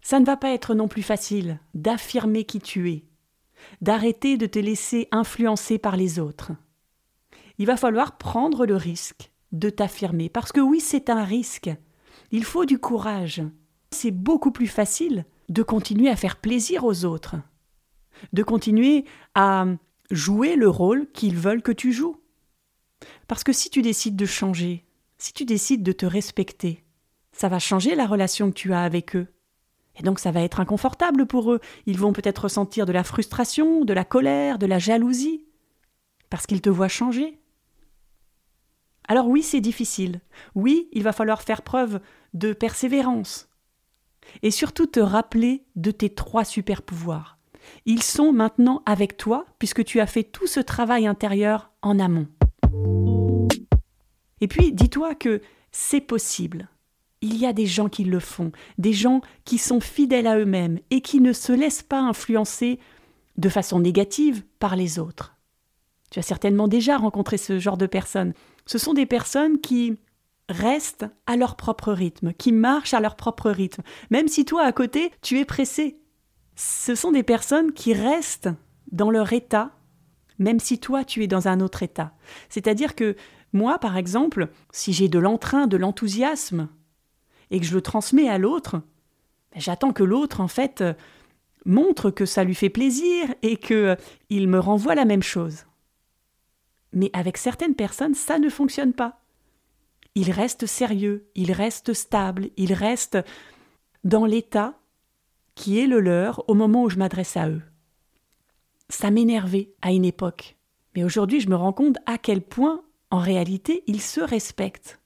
Ça 0.00 0.20
ne 0.20 0.24
va 0.24 0.36
pas 0.36 0.50
être 0.50 0.74
non 0.74 0.88
plus 0.88 1.02
facile 1.02 1.58
d'affirmer 1.74 2.44
qui 2.44 2.60
tu 2.60 2.90
es, 2.92 3.04
d'arrêter 3.80 4.36
de 4.36 4.46
te 4.46 4.58
laisser 4.58 5.08
influencer 5.10 5.78
par 5.78 5.96
les 5.96 6.18
autres. 6.18 6.52
Il 7.58 7.66
va 7.66 7.76
falloir 7.76 8.18
prendre 8.18 8.66
le 8.66 8.76
risque 8.76 9.30
de 9.52 9.70
t'affirmer, 9.70 10.28
parce 10.28 10.52
que 10.52 10.60
oui, 10.60 10.80
c'est 10.80 11.08
un 11.08 11.24
risque. 11.24 11.70
Il 12.32 12.44
faut 12.44 12.64
du 12.64 12.78
courage. 12.78 13.42
C'est 13.90 14.10
beaucoup 14.10 14.50
plus 14.50 14.66
facile 14.66 15.24
de 15.48 15.62
continuer 15.62 16.08
à 16.08 16.16
faire 16.16 16.36
plaisir 16.36 16.84
aux 16.84 17.04
autres, 17.04 17.36
de 18.32 18.42
continuer 18.42 19.04
à 19.34 19.66
jouer 20.10 20.56
le 20.56 20.68
rôle 20.68 21.10
qu'ils 21.12 21.36
veulent 21.36 21.62
que 21.62 21.72
tu 21.72 21.92
joues. 21.92 22.16
Parce 23.26 23.44
que 23.44 23.52
si 23.52 23.70
tu 23.70 23.82
décides 23.82 24.16
de 24.16 24.26
changer, 24.26 24.84
si 25.18 25.32
tu 25.32 25.44
décides 25.44 25.82
de 25.82 25.92
te 25.92 26.06
respecter, 26.06 26.84
ça 27.32 27.48
va 27.48 27.58
changer 27.58 27.94
la 27.94 28.06
relation 28.06 28.48
que 28.50 28.56
tu 28.56 28.72
as 28.72 28.82
avec 28.82 29.16
eux. 29.16 29.26
Et 29.96 30.02
donc 30.02 30.18
ça 30.18 30.32
va 30.32 30.42
être 30.42 30.60
inconfortable 30.60 31.26
pour 31.26 31.52
eux. 31.52 31.60
Ils 31.86 31.98
vont 31.98 32.12
peut-être 32.12 32.44
ressentir 32.44 32.86
de 32.86 32.92
la 32.92 33.04
frustration, 33.04 33.84
de 33.84 33.92
la 33.92 34.04
colère, 34.04 34.58
de 34.58 34.66
la 34.66 34.78
jalousie, 34.78 35.44
parce 36.30 36.46
qu'ils 36.46 36.60
te 36.60 36.70
voient 36.70 36.88
changer. 36.88 37.40
Alors 39.06 39.28
oui, 39.28 39.42
c'est 39.42 39.60
difficile. 39.60 40.20
Oui, 40.54 40.88
il 40.92 41.02
va 41.02 41.12
falloir 41.12 41.42
faire 41.42 41.62
preuve 41.62 42.00
de 42.32 42.52
persévérance. 42.52 43.48
Et 44.42 44.50
surtout 44.50 44.86
te 44.86 45.00
rappeler 45.00 45.64
de 45.76 45.90
tes 45.90 46.10
trois 46.10 46.44
super 46.44 46.82
pouvoirs. 46.82 47.38
Ils 47.86 48.02
sont 48.02 48.32
maintenant 48.32 48.82
avec 48.86 49.16
toi 49.16 49.46
puisque 49.58 49.84
tu 49.84 50.00
as 50.00 50.06
fait 50.06 50.24
tout 50.24 50.46
ce 50.46 50.60
travail 50.60 51.06
intérieur 51.06 51.70
en 51.82 51.98
amont. 51.98 52.28
Et 54.40 54.48
puis 54.48 54.72
dis-toi 54.72 55.14
que 55.14 55.40
c'est 55.72 56.00
possible. 56.00 56.68
Il 57.20 57.36
y 57.38 57.46
a 57.46 57.54
des 57.54 57.66
gens 57.66 57.88
qui 57.88 58.04
le 58.04 58.20
font, 58.20 58.52
des 58.76 58.92
gens 58.92 59.22
qui 59.44 59.56
sont 59.56 59.80
fidèles 59.80 60.26
à 60.26 60.38
eux-mêmes 60.38 60.78
et 60.90 61.00
qui 61.00 61.20
ne 61.20 61.32
se 61.32 61.52
laissent 61.52 61.82
pas 61.82 62.00
influencer 62.00 62.78
de 63.38 63.48
façon 63.48 63.80
négative 63.80 64.44
par 64.58 64.76
les 64.76 64.98
autres. 64.98 65.34
Tu 66.10 66.18
as 66.18 66.22
certainement 66.22 66.68
déjà 66.68 66.96
rencontré 66.96 67.38
ce 67.38 67.58
genre 67.58 67.78
de 67.78 67.86
personnes. 67.86 68.34
Ce 68.66 68.78
sont 68.78 68.94
des 68.94 69.06
personnes 69.06 69.60
qui 69.60 69.96
restent 70.48 71.06
à 71.26 71.36
leur 71.36 71.56
propre 71.56 71.92
rythme, 71.92 72.32
qui 72.32 72.52
marchent 72.52 72.94
à 72.94 73.00
leur 73.00 73.16
propre 73.16 73.50
rythme, 73.50 73.82
même 74.10 74.28
si 74.28 74.44
toi 74.44 74.62
à 74.64 74.72
côté 74.72 75.10
tu 75.22 75.38
es 75.38 75.44
pressé. 75.44 75.98
Ce 76.56 76.94
sont 76.94 77.12
des 77.12 77.22
personnes 77.22 77.72
qui 77.72 77.94
restent 77.94 78.50
dans 78.92 79.10
leur 79.10 79.32
état, 79.32 79.72
même 80.38 80.60
si 80.60 80.78
toi 80.78 81.04
tu 81.04 81.22
es 81.22 81.26
dans 81.26 81.48
un 81.48 81.60
autre 81.60 81.82
état. 81.82 82.12
C'est-à-dire 82.48 82.94
que 82.94 83.16
moi, 83.52 83.78
par 83.78 83.96
exemple, 83.96 84.48
si 84.72 84.92
j'ai 84.92 85.08
de 85.08 85.18
l'entrain, 85.18 85.66
de 85.66 85.76
l'enthousiasme, 85.76 86.68
et 87.50 87.60
que 87.60 87.66
je 87.66 87.74
le 87.74 87.82
transmets 87.82 88.28
à 88.28 88.38
l'autre, 88.38 88.82
ben, 89.52 89.60
j'attends 89.60 89.92
que 89.92 90.02
l'autre, 90.02 90.40
en 90.40 90.48
fait, 90.48 90.80
euh, 90.80 90.94
montre 91.64 92.10
que 92.10 92.26
ça 92.26 92.44
lui 92.44 92.54
fait 92.54 92.70
plaisir 92.70 93.32
et 93.42 93.56
que 93.56 93.74
euh, 93.74 93.96
il 94.28 94.48
me 94.48 94.58
renvoie 94.58 94.94
la 94.94 95.04
même 95.04 95.22
chose. 95.22 95.66
Mais 96.92 97.10
avec 97.12 97.36
certaines 97.36 97.74
personnes, 97.74 98.14
ça 98.14 98.38
ne 98.38 98.48
fonctionne 98.48 98.92
pas. 98.92 99.23
Ils 100.14 100.30
restent 100.30 100.66
sérieux, 100.66 101.28
ils 101.34 101.52
restent 101.52 101.92
stables, 101.92 102.50
ils 102.56 102.72
restent 102.72 103.18
dans 104.04 104.26
l'état 104.26 104.78
qui 105.54 105.78
est 105.80 105.86
le 105.86 106.00
leur 106.00 106.48
au 106.48 106.54
moment 106.54 106.84
où 106.84 106.90
je 106.90 106.98
m'adresse 106.98 107.36
à 107.36 107.48
eux. 107.48 107.62
Ça 108.88 109.10
m'énervait 109.10 109.72
à 109.82 109.92
une 109.92 110.04
époque. 110.04 110.56
Mais 110.94 111.04
aujourd'hui, 111.04 111.40
je 111.40 111.48
me 111.48 111.56
rends 111.56 111.72
compte 111.72 111.98
à 112.06 112.18
quel 112.18 112.42
point, 112.42 112.82
en 113.10 113.18
réalité, 113.18 113.82
ils 113.86 114.00
se 114.00 114.20
respectent. 114.20 115.00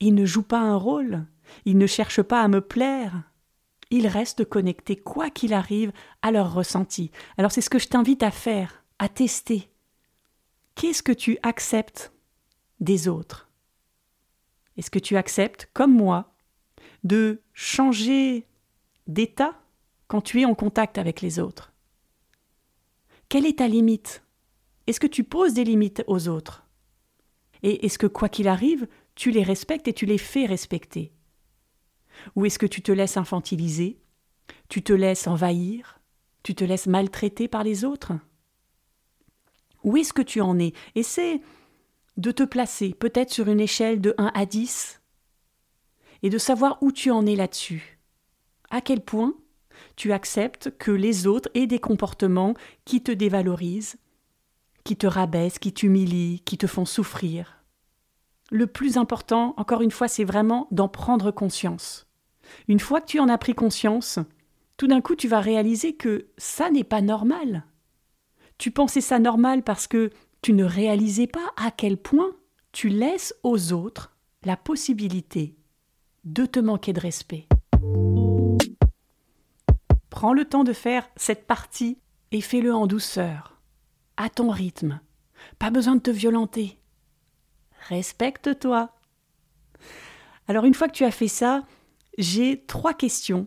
Ils 0.00 0.14
ne 0.14 0.24
jouent 0.24 0.42
pas 0.42 0.60
un 0.60 0.76
rôle, 0.76 1.24
ils 1.64 1.78
ne 1.78 1.86
cherchent 1.86 2.22
pas 2.22 2.42
à 2.42 2.48
me 2.48 2.60
plaire. 2.60 3.22
Ils 3.90 4.08
restent 4.08 4.44
connectés, 4.44 4.96
quoi 4.96 5.30
qu'il 5.30 5.52
arrive, 5.52 5.92
à 6.22 6.32
leur 6.32 6.52
ressenti. 6.52 7.10
Alors 7.36 7.52
c'est 7.52 7.60
ce 7.60 7.70
que 7.70 7.78
je 7.78 7.88
t'invite 7.88 8.22
à 8.22 8.30
faire, 8.30 8.82
à 8.98 9.08
tester. 9.08 9.68
Qu'est-ce 10.74 11.02
que 11.02 11.12
tu 11.12 11.38
acceptes 11.42 12.12
des 12.80 13.06
autres? 13.06 13.51
Est-ce 14.76 14.90
que 14.90 14.98
tu 14.98 15.16
acceptes, 15.16 15.68
comme 15.72 15.94
moi, 15.94 16.34
de 17.04 17.42
changer 17.52 18.46
d'état 19.06 19.60
quand 20.08 20.20
tu 20.20 20.40
es 20.40 20.44
en 20.44 20.54
contact 20.54 20.98
avec 20.98 21.20
les 21.20 21.38
autres? 21.38 21.72
Quelle 23.28 23.46
est 23.46 23.58
ta 23.58 23.68
limite? 23.68 24.22
Est-ce 24.86 25.00
que 25.00 25.06
tu 25.06 25.24
poses 25.24 25.54
des 25.54 25.64
limites 25.64 26.04
aux 26.06 26.28
autres? 26.28 26.66
Et 27.62 27.86
est-ce 27.86 27.98
que, 27.98 28.06
quoi 28.06 28.28
qu'il 28.28 28.48
arrive, 28.48 28.88
tu 29.14 29.30
les 29.30 29.42
respectes 29.42 29.88
et 29.88 29.92
tu 29.92 30.06
les 30.06 30.18
fais 30.18 30.46
respecter? 30.46 31.12
Ou 32.34 32.46
est-ce 32.46 32.58
que 32.58 32.66
tu 32.66 32.82
te 32.82 32.92
laisses 32.92 33.16
infantiliser? 33.16 34.00
Tu 34.68 34.82
te 34.82 34.92
laisses 34.92 35.26
envahir? 35.26 36.00
Tu 36.42 36.54
te 36.54 36.64
laisses 36.64 36.86
maltraiter 36.86 37.48
par 37.48 37.62
les 37.62 37.84
autres? 37.84 38.12
Où 39.84 39.96
est-ce 39.96 40.12
que 40.12 40.22
tu 40.22 40.40
en 40.40 40.58
es? 40.58 40.72
Essaie 40.94 41.40
de 42.16 42.30
te 42.30 42.42
placer 42.42 42.94
peut-être 42.94 43.30
sur 43.30 43.48
une 43.48 43.60
échelle 43.60 44.00
de 44.00 44.14
1 44.18 44.32
à 44.34 44.46
10 44.46 45.00
et 46.22 46.30
de 46.30 46.38
savoir 46.38 46.78
où 46.82 46.92
tu 46.92 47.10
en 47.10 47.26
es 47.26 47.36
là-dessus. 47.36 47.98
À 48.70 48.80
quel 48.80 49.00
point 49.00 49.34
tu 49.96 50.12
acceptes 50.12 50.76
que 50.78 50.90
les 50.90 51.26
autres 51.26 51.50
aient 51.54 51.66
des 51.66 51.78
comportements 51.78 52.54
qui 52.84 53.02
te 53.02 53.12
dévalorisent, 53.12 53.96
qui 54.84 54.96
te 54.96 55.06
rabaissent, 55.06 55.58
qui 55.58 55.72
t'humilient, 55.72 56.40
qui 56.40 56.58
te 56.58 56.66
font 56.66 56.84
souffrir. 56.84 57.62
Le 58.50 58.66
plus 58.66 58.96
important, 58.96 59.54
encore 59.56 59.82
une 59.82 59.90
fois, 59.90 60.08
c'est 60.08 60.24
vraiment 60.24 60.68
d'en 60.70 60.88
prendre 60.88 61.30
conscience 61.30 62.06
Une 62.68 62.80
fois 62.80 63.00
que 63.00 63.06
tu 63.06 63.18
en 63.18 63.28
as 63.28 63.38
pris 63.38 63.54
conscience, 63.54 64.18
tout 64.76 64.86
d'un 64.86 65.00
coup 65.00 65.14
tu 65.14 65.28
vas 65.28 65.40
réaliser 65.40 65.94
que 65.94 66.26
ça 66.36 66.70
n'est 66.70 66.84
pas 66.84 67.00
normal. 67.00 67.64
Tu 68.58 68.70
pensais 68.70 69.00
ça 69.00 69.18
normal 69.18 69.62
parce 69.62 69.86
que 69.86 70.10
tu 70.42 70.52
ne 70.52 70.64
réalisais 70.64 71.28
pas 71.28 71.52
à 71.56 71.70
quel 71.70 71.96
point 71.96 72.36
tu 72.72 72.88
laisses 72.88 73.34
aux 73.44 73.72
autres 73.72 74.16
la 74.44 74.56
possibilité 74.56 75.56
de 76.24 76.46
te 76.46 76.58
manquer 76.58 76.92
de 76.92 77.00
respect. 77.00 77.46
Prends 80.10 80.32
le 80.32 80.44
temps 80.44 80.64
de 80.64 80.72
faire 80.72 81.08
cette 81.16 81.46
partie 81.46 81.98
et 82.32 82.40
fais-le 82.40 82.74
en 82.74 82.88
douceur, 82.88 83.60
à 84.16 84.28
ton 84.28 84.50
rythme. 84.50 85.00
Pas 85.58 85.70
besoin 85.70 85.94
de 85.94 86.00
te 86.00 86.10
violenter. 86.10 86.78
Respecte-toi. 87.88 88.90
Alors 90.48 90.64
une 90.64 90.74
fois 90.74 90.88
que 90.88 90.94
tu 90.94 91.04
as 91.04 91.10
fait 91.12 91.28
ça, 91.28 91.64
j'ai 92.18 92.64
trois 92.66 92.94
questions 92.94 93.46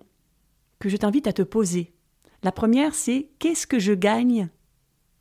que 0.79 0.87
je 0.87 0.97
t'invite 0.97 1.27
à 1.27 1.33
te 1.33 1.41
poser. 1.41 1.93
La 2.41 2.51
première, 2.51 2.95
c'est 2.95 3.31
qu'est-ce 3.39 3.67
que 3.67 3.79
je 3.79 3.93
gagne 3.93 4.49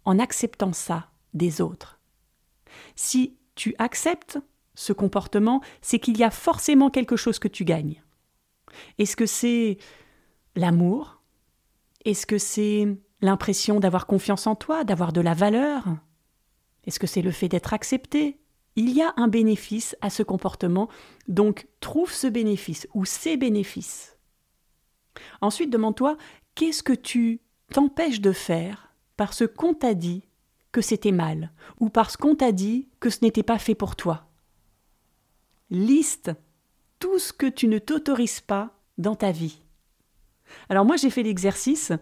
en 0.05 0.19
acceptant 0.19 0.73
ça? 0.73 1.11
Des 1.35 1.61
autres 1.61 2.01
Si 2.97 3.37
tu 3.55 3.75
acceptes 3.79 4.39
ce 4.75 4.93
comportement, 4.93 5.61
c'est 5.83 5.99
qu'il 5.99 6.19
y 6.19 6.25
a 6.25 6.31
forcément 6.31 6.91
quelque 6.91 7.17
chose 7.17 7.39
que 7.39 7.49
tu 7.49 7.65
gagnes. 7.65 8.03
Est-ce 8.99 9.17
que 9.17 9.27
c'est 9.27 9.79
l'amour? 10.57 11.23
Est-ce 12.05 12.27
que 12.27 12.39
c'est 12.39 12.89
l'impression 13.21 13.81
d'avoir 13.81 14.07
confiance 14.07 14.47
en 14.47 14.57
toi, 14.57 14.85
d'avoir 14.85 15.13
de 15.13 15.21
la 15.21 15.35
valeur? 15.35 15.85
Est-ce 16.87 16.99
que 16.99 17.07
c'est 17.07 17.23
le 17.23 17.31
fait 17.31 17.49
d'être 17.49 17.73
accepté? 17.73 18.41
Il 18.77 18.91
y 18.91 19.03
a 19.03 19.15
un 19.17 19.29
bénéfice 19.29 19.97
à 20.01 20.11
ce 20.11 20.23
comportement, 20.23 20.89
donc 21.29 21.69
trouve 21.81 22.13
ce 22.13 22.27
bénéfice 22.27 22.89
ou 22.93 23.05
ces 23.05 23.37
bénéfices. 23.37 24.19
Ensuite, 25.41 25.71
demande-toi 25.71 26.17
qu'est-ce 26.57 26.83
que 26.83 26.93
tu 26.93 27.41
t'empêches 27.73 28.21
de 28.21 28.33
faire 28.33 28.95
parce 29.17 29.47
qu'on 29.47 29.75
t'a 29.75 29.95
dit 29.95 30.25
que 30.75 30.81
c'était 30.81 31.13
mal 31.13 31.53
ou 31.79 31.89
parce 31.89 32.17
qu'on 32.17 32.35
t'a 32.35 32.51
dit 32.51 32.89
que 32.99 33.09
ce 33.09 33.21
n'était 33.23 33.45
pas 33.45 33.59
fait 33.59 33.77
pour 33.77 33.95
toi. 33.95 34.27
Liste 35.71 36.33
tout 36.99 37.21
ce 37.21 37.33
que 37.33 37.47
tu 37.47 37.69
ne 37.69 37.79
t'autorises 37.79 38.41
pas 38.41 38.77
dans 38.99 39.15
ta 39.15 39.31
vie. 39.31 39.63
Alors 40.69 40.85
moi 40.85 40.97
j'ai 40.97 41.11
fait 41.11 41.23
l'exercice 41.23 41.93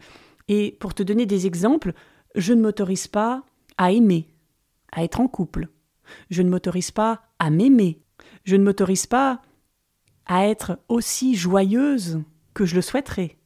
et 0.48 0.72
pour 0.80 0.94
te 0.94 1.02
donner 1.02 1.26
des 1.26 1.46
exemples, 1.46 1.92
je 2.34 2.54
ne 2.54 2.62
m'autorise 2.62 3.08
pas 3.08 3.44
à 3.76 3.92
aimer, 3.92 4.34
à 4.90 5.04
être 5.04 5.20
en 5.20 5.28
couple. 5.28 5.68
Je 6.30 6.40
ne 6.40 6.48
m'autorise 6.48 6.90
pas 6.90 7.24
à 7.38 7.50
m'aimer. 7.50 8.02
Je 8.44 8.56
ne 8.56 8.64
m'autorise 8.64 9.06
pas 9.06 9.42
à 10.24 10.46
être 10.46 10.78
aussi 10.88 11.34
joyeuse 11.34 12.22
que 12.54 12.64
je 12.64 12.74
le 12.74 12.80
souhaiterais. 12.80 13.36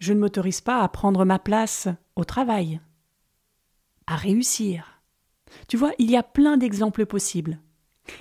Je 0.00 0.12
ne 0.12 0.20
m'autorise 0.20 0.60
pas 0.60 0.82
à 0.82 0.88
prendre 0.88 1.24
ma 1.24 1.38
place 1.38 1.88
au 2.14 2.24
travail, 2.24 2.80
à 4.08 4.16
réussir. 4.16 5.02
Tu 5.68 5.76
vois, 5.76 5.92
il 5.98 6.10
y 6.10 6.16
a 6.16 6.22
plein 6.22 6.56
d'exemples 6.56 7.06
possibles. 7.06 7.60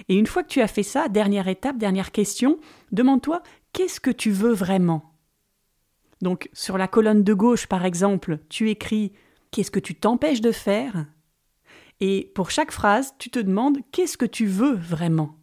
Et 0.10 0.16
une 0.16 0.28
fois 0.28 0.44
que 0.44 0.50
tu 0.50 0.62
as 0.62 0.68
fait 0.68 0.84
ça, 0.84 1.08
dernière 1.08 1.48
étape, 1.48 1.78
dernière 1.78 2.12
question, 2.12 2.60
demande-toi 2.92 3.42
qu'est-ce 3.72 4.02
que 4.02 4.12
tu 4.12 4.32
veux 4.32 4.52
vraiment? 4.52 5.14
Donc 6.22 6.50
sur 6.52 6.78
la 6.78 6.88
colonne 6.88 7.24
de 7.24 7.34
gauche, 7.34 7.68
par 7.68 7.86
exemple, 7.86 8.40
tu 8.50 8.70
écris 8.70 9.14
qu'est-ce 9.52 9.72
que 9.72 9.80
tu 9.80 9.96
t'empêches 9.96 10.42
de 10.42 10.52
faire? 10.52 11.06
Et 12.02 12.32
pour 12.36 12.52
chaque 12.52 12.72
phrase, 12.72 13.14
tu 13.18 13.30
te 13.30 13.40
demandes 13.40 13.78
qu'est-ce 13.92 14.18
que 14.18 14.26
tu 14.26 14.46
veux 14.46 14.74
vraiment? 14.74 15.38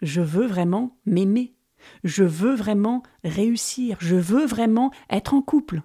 Je 0.00 0.20
veux 0.20 0.46
vraiment 0.46 0.96
m'aimer. 1.06 1.54
Je 2.04 2.24
veux 2.24 2.54
vraiment 2.54 3.02
réussir. 3.24 3.96
Je 4.00 4.16
veux 4.16 4.46
vraiment 4.46 4.92
être 5.10 5.34
en 5.34 5.42
couple. 5.42 5.82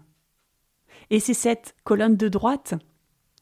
Et 1.09 1.19
c'est 1.19 1.33
cette 1.33 1.75
colonne 1.83 2.15
de 2.15 2.27
droite 2.27 2.75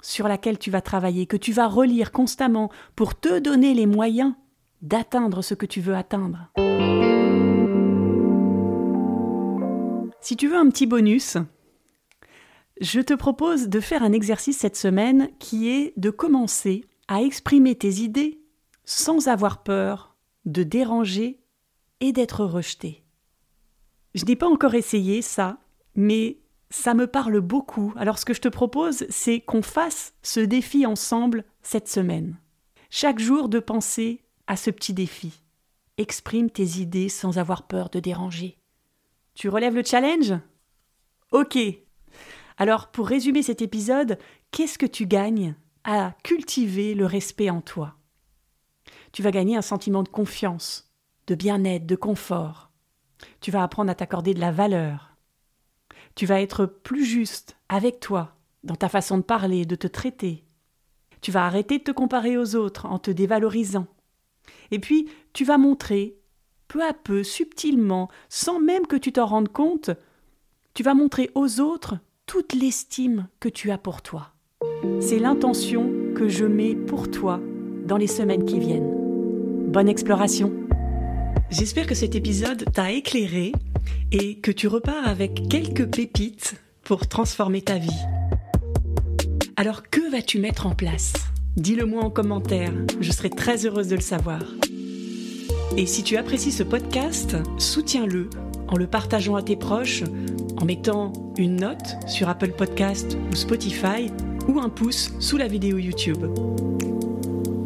sur 0.02 0.28
laquelle 0.28 0.58
tu 0.58 0.72
vas 0.72 0.82
travailler, 0.82 1.26
que 1.26 1.38
tu 1.38 1.54
vas 1.54 1.68
relire 1.68 2.12
constamment 2.12 2.70
pour 2.96 3.20
te 3.20 3.40
donner 3.40 3.74
les 3.74 3.86
moyens 3.86 4.34
d'atteindre 4.82 5.42
ce 5.42 5.54
que 5.54 5.66
tu 5.66 5.82
veux 5.82 5.96
atteindre. 5.96 6.52
Si 10.22 10.36
tu 10.36 10.48
veux 10.48 10.58
un 10.58 10.70
petit 10.70 10.86
bonus, 10.86 11.38
je 12.80 13.00
te 13.00 13.14
propose 13.14 13.70
de 13.70 13.80
faire 13.80 14.04
un 14.04 14.12
exercice 14.12 14.58
cette 14.58 14.76
semaine 14.76 15.30
qui 15.40 15.70
est 15.70 15.94
de 15.98 16.10
commencer 16.10 16.86
à 17.08 17.22
exprimer 17.22 17.76
tes 17.76 17.96
idées 17.96 18.42
sans 18.86 19.28
avoir 19.28 19.64
peur 19.64 20.16
de 20.46 20.64
déranger 20.64 21.40
et 22.00 22.12
d'être 22.12 22.44
rejeté. 22.44 23.04
Je 24.16 24.26
n'ai 24.26 24.36
pas 24.36 24.48
encore 24.48 24.76
essayé 24.76 25.22
ça, 25.22 25.60
mais 25.96 26.40
ça 26.71 26.93
me 26.93 27.05
parle 27.05 27.41
beaucoup. 27.41 27.93
Alors 27.97 28.17
ce 28.17 28.25
que 28.25 28.34
je 28.34 28.41
te 28.41 28.47
propose, 28.47 29.05
c'est 29.10 29.41
qu'on 29.41 29.62
fasse 29.62 30.13
ce 30.23 30.39
défi 30.39 30.86
ensemble 30.86 31.43
cette 31.62 31.89
semaine. 31.89 32.39
Chaque 32.89 33.19
jour 33.19 33.49
de 33.49 33.60
penser 33.60 34.23
à 34.47 34.55
ce 34.55 34.71
petit 34.71 34.93
défi. 34.93 35.43
Exprime 35.97 36.49
tes 36.49 36.79
idées 36.79 37.10
sans 37.10 37.38
avoir 37.38 37.67
peur 37.67 37.89
de 37.89 37.99
déranger. 37.99 38.57
Tu 39.36 39.49
relèves 39.49 39.75
le 39.75 39.84
challenge? 39.84 40.34
Ok. 41.31 41.57
Alors 42.57 42.88
pour 42.88 43.07
résumer 43.07 43.43
cet 43.43 43.62
épisode, 43.62 44.17
qu'est-ce 44.51 44.77
que 44.77 44.86
tu 44.86 45.05
gagnes 45.05 45.55
à 45.84 46.15
cultiver 46.23 46.95
le 46.95 47.05
respect 47.05 47.49
en 47.49 47.62
toi? 47.62 47.95
Tu 49.12 49.21
vas 49.21 49.31
gagner 49.31 49.57
un 49.57 49.62
sentiment 49.62 50.03
de 50.03 50.10
confiance, 50.10 50.89
de 51.27 51.36
bien-être, 51.36 51.86
de 51.86 51.95
confort. 51.97 52.71
Tu 53.41 53.51
vas 53.51 53.63
apprendre 53.63 53.91
à 53.91 53.95
t'accorder 53.95 54.34
de 54.34 54.39
la 54.39 54.51
valeur, 54.51 55.11
tu 56.15 56.26
vas 56.26 56.41
être 56.41 56.65
plus 56.65 57.06
juste 57.06 57.58
avec 57.69 58.00
toi, 58.00 58.36
dans 58.63 58.76
ta 58.76 58.89
façon 58.89 59.17
de 59.17 59.24
parler, 59.24 59.65
de 59.65 59.76
te 59.76 59.88
traiter. 59.88 60.43
Tu 61.21 61.32
vas 61.32 61.45
arrêter 61.45 61.78
de 61.78 61.84
te 61.84 61.91
comparer 61.91 62.38
aux 62.38 62.56
autres 62.56 62.86
en 62.86 63.00
te 63.00 63.12
dévalorisant. 63.12 63.88
Et 64.71 64.80
puis, 64.80 65.10
tu 65.34 65.45
vas 65.45 65.58
montrer, 65.58 66.17
peu 66.67 66.84
à 66.84 66.93
peu, 66.93 67.24
subtilement, 67.24 68.10
sans 68.30 68.60
même 68.60 68.88
que 68.88 68.95
tu 68.95 69.12
t'en 69.12 69.26
rendes 69.26 69.52
compte, 69.52 69.91
tu 70.74 70.84
vas 70.84 70.93
montrer 70.93 71.30
aux 71.36 71.60
autres 71.60 71.95
toute 72.26 72.54
l'estime 72.54 73.28
que 73.39 73.50
tu 73.50 73.71
as 73.71 73.78
pour 73.78 74.02
toi. 74.02 74.34
C'est 75.00 75.19
l'intention 75.19 75.91
que 76.15 76.28
je 76.28 76.45
mets 76.45 76.76
pour 76.76 77.12
toi 77.12 77.39
dans 77.86 77.97
les 77.97 78.08
semaines 78.08 78.45
qui 78.45 78.60
viennent. 78.60 79.69
Bonne 79.69 79.89
exploration. 79.89 80.52
J'espère 81.50 81.88
que 81.88 81.95
cet 81.95 82.15
épisode 82.15 82.65
t'a 82.71 82.91
éclairé 82.91 83.52
et 84.12 84.39
que 84.39 84.52
tu 84.52 84.67
repars 84.67 85.08
avec 85.08 85.48
quelques 85.50 85.88
pépites 85.88 86.56
pour 86.84 87.08
transformer 87.08 87.62
ta 87.62 87.78
vie. 87.78 87.89
Alors 89.56 89.89
que 89.89 90.12
vas-tu 90.12 90.39
mettre 90.39 90.67
en 90.67 90.76
place? 90.76 91.13
Dis-le 91.58 91.86
moi 91.86 92.04
en 92.04 92.10
commentaire, 92.10 92.74
je 93.00 93.12
serai 93.12 93.30
très 93.30 93.65
heureuse 93.65 93.89
de 93.89 93.96
le 93.96 94.02
savoir. 94.02 94.41
Et 95.78 95.86
si 95.86 96.04
tu 96.04 96.17
apprécies 96.17 96.52
ce 96.52 96.63
podcast, 96.63 97.38
soutiens-le 97.58 98.30
en 98.67 98.78
le 98.78 98.88
partageant 98.88 99.36
à 99.36 99.41
tes 99.41 99.56
proches, 99.56 100.04
en 100.58 100.65
mettant 100.65 101.13
une 101.38 101.58
note 101.58 101.98
sur 102.08 102.30
Apple 102.30 102.52
Podcast 102.52 103.17
ou 103.32 103.36
Spotify 103.36 104.12
ou 104.48 104.60
un 104.60 104.70
pouce 104.70 105.13
sous 105.20 105.38
la 105.38 105.48
vidéo 105.48 105.78
YouTube. 105.78 106.26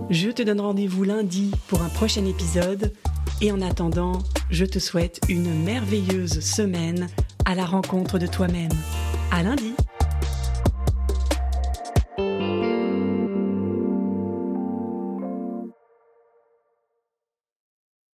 Je 0.10 0.30
te 0.30 0.43
donne 0.43 0.62
rendez-vous 0.62 1.04
lundi 1.04 1.51
pour 1.67 1.82
un 1.82 1.89
prochain 1.89 2.25
épisode 2.25 2.93
et 3.41 3.52
en 3.52 3.62
attendant, 3.62 4.19
je 4.50 4.65
te 4.65 4.80
souhaite 4.80 5.19
une 5.30 5.63
merveilleuse 5.63 6.39
semaine 6.39 7.08
à 7.45 7.56
la 7.56 7.65
rencontre 7.65 8.19
de 8.19 8.28
toi-même. 8.28 8.71
À 9.32 9.43
lundi! 9.43 9.74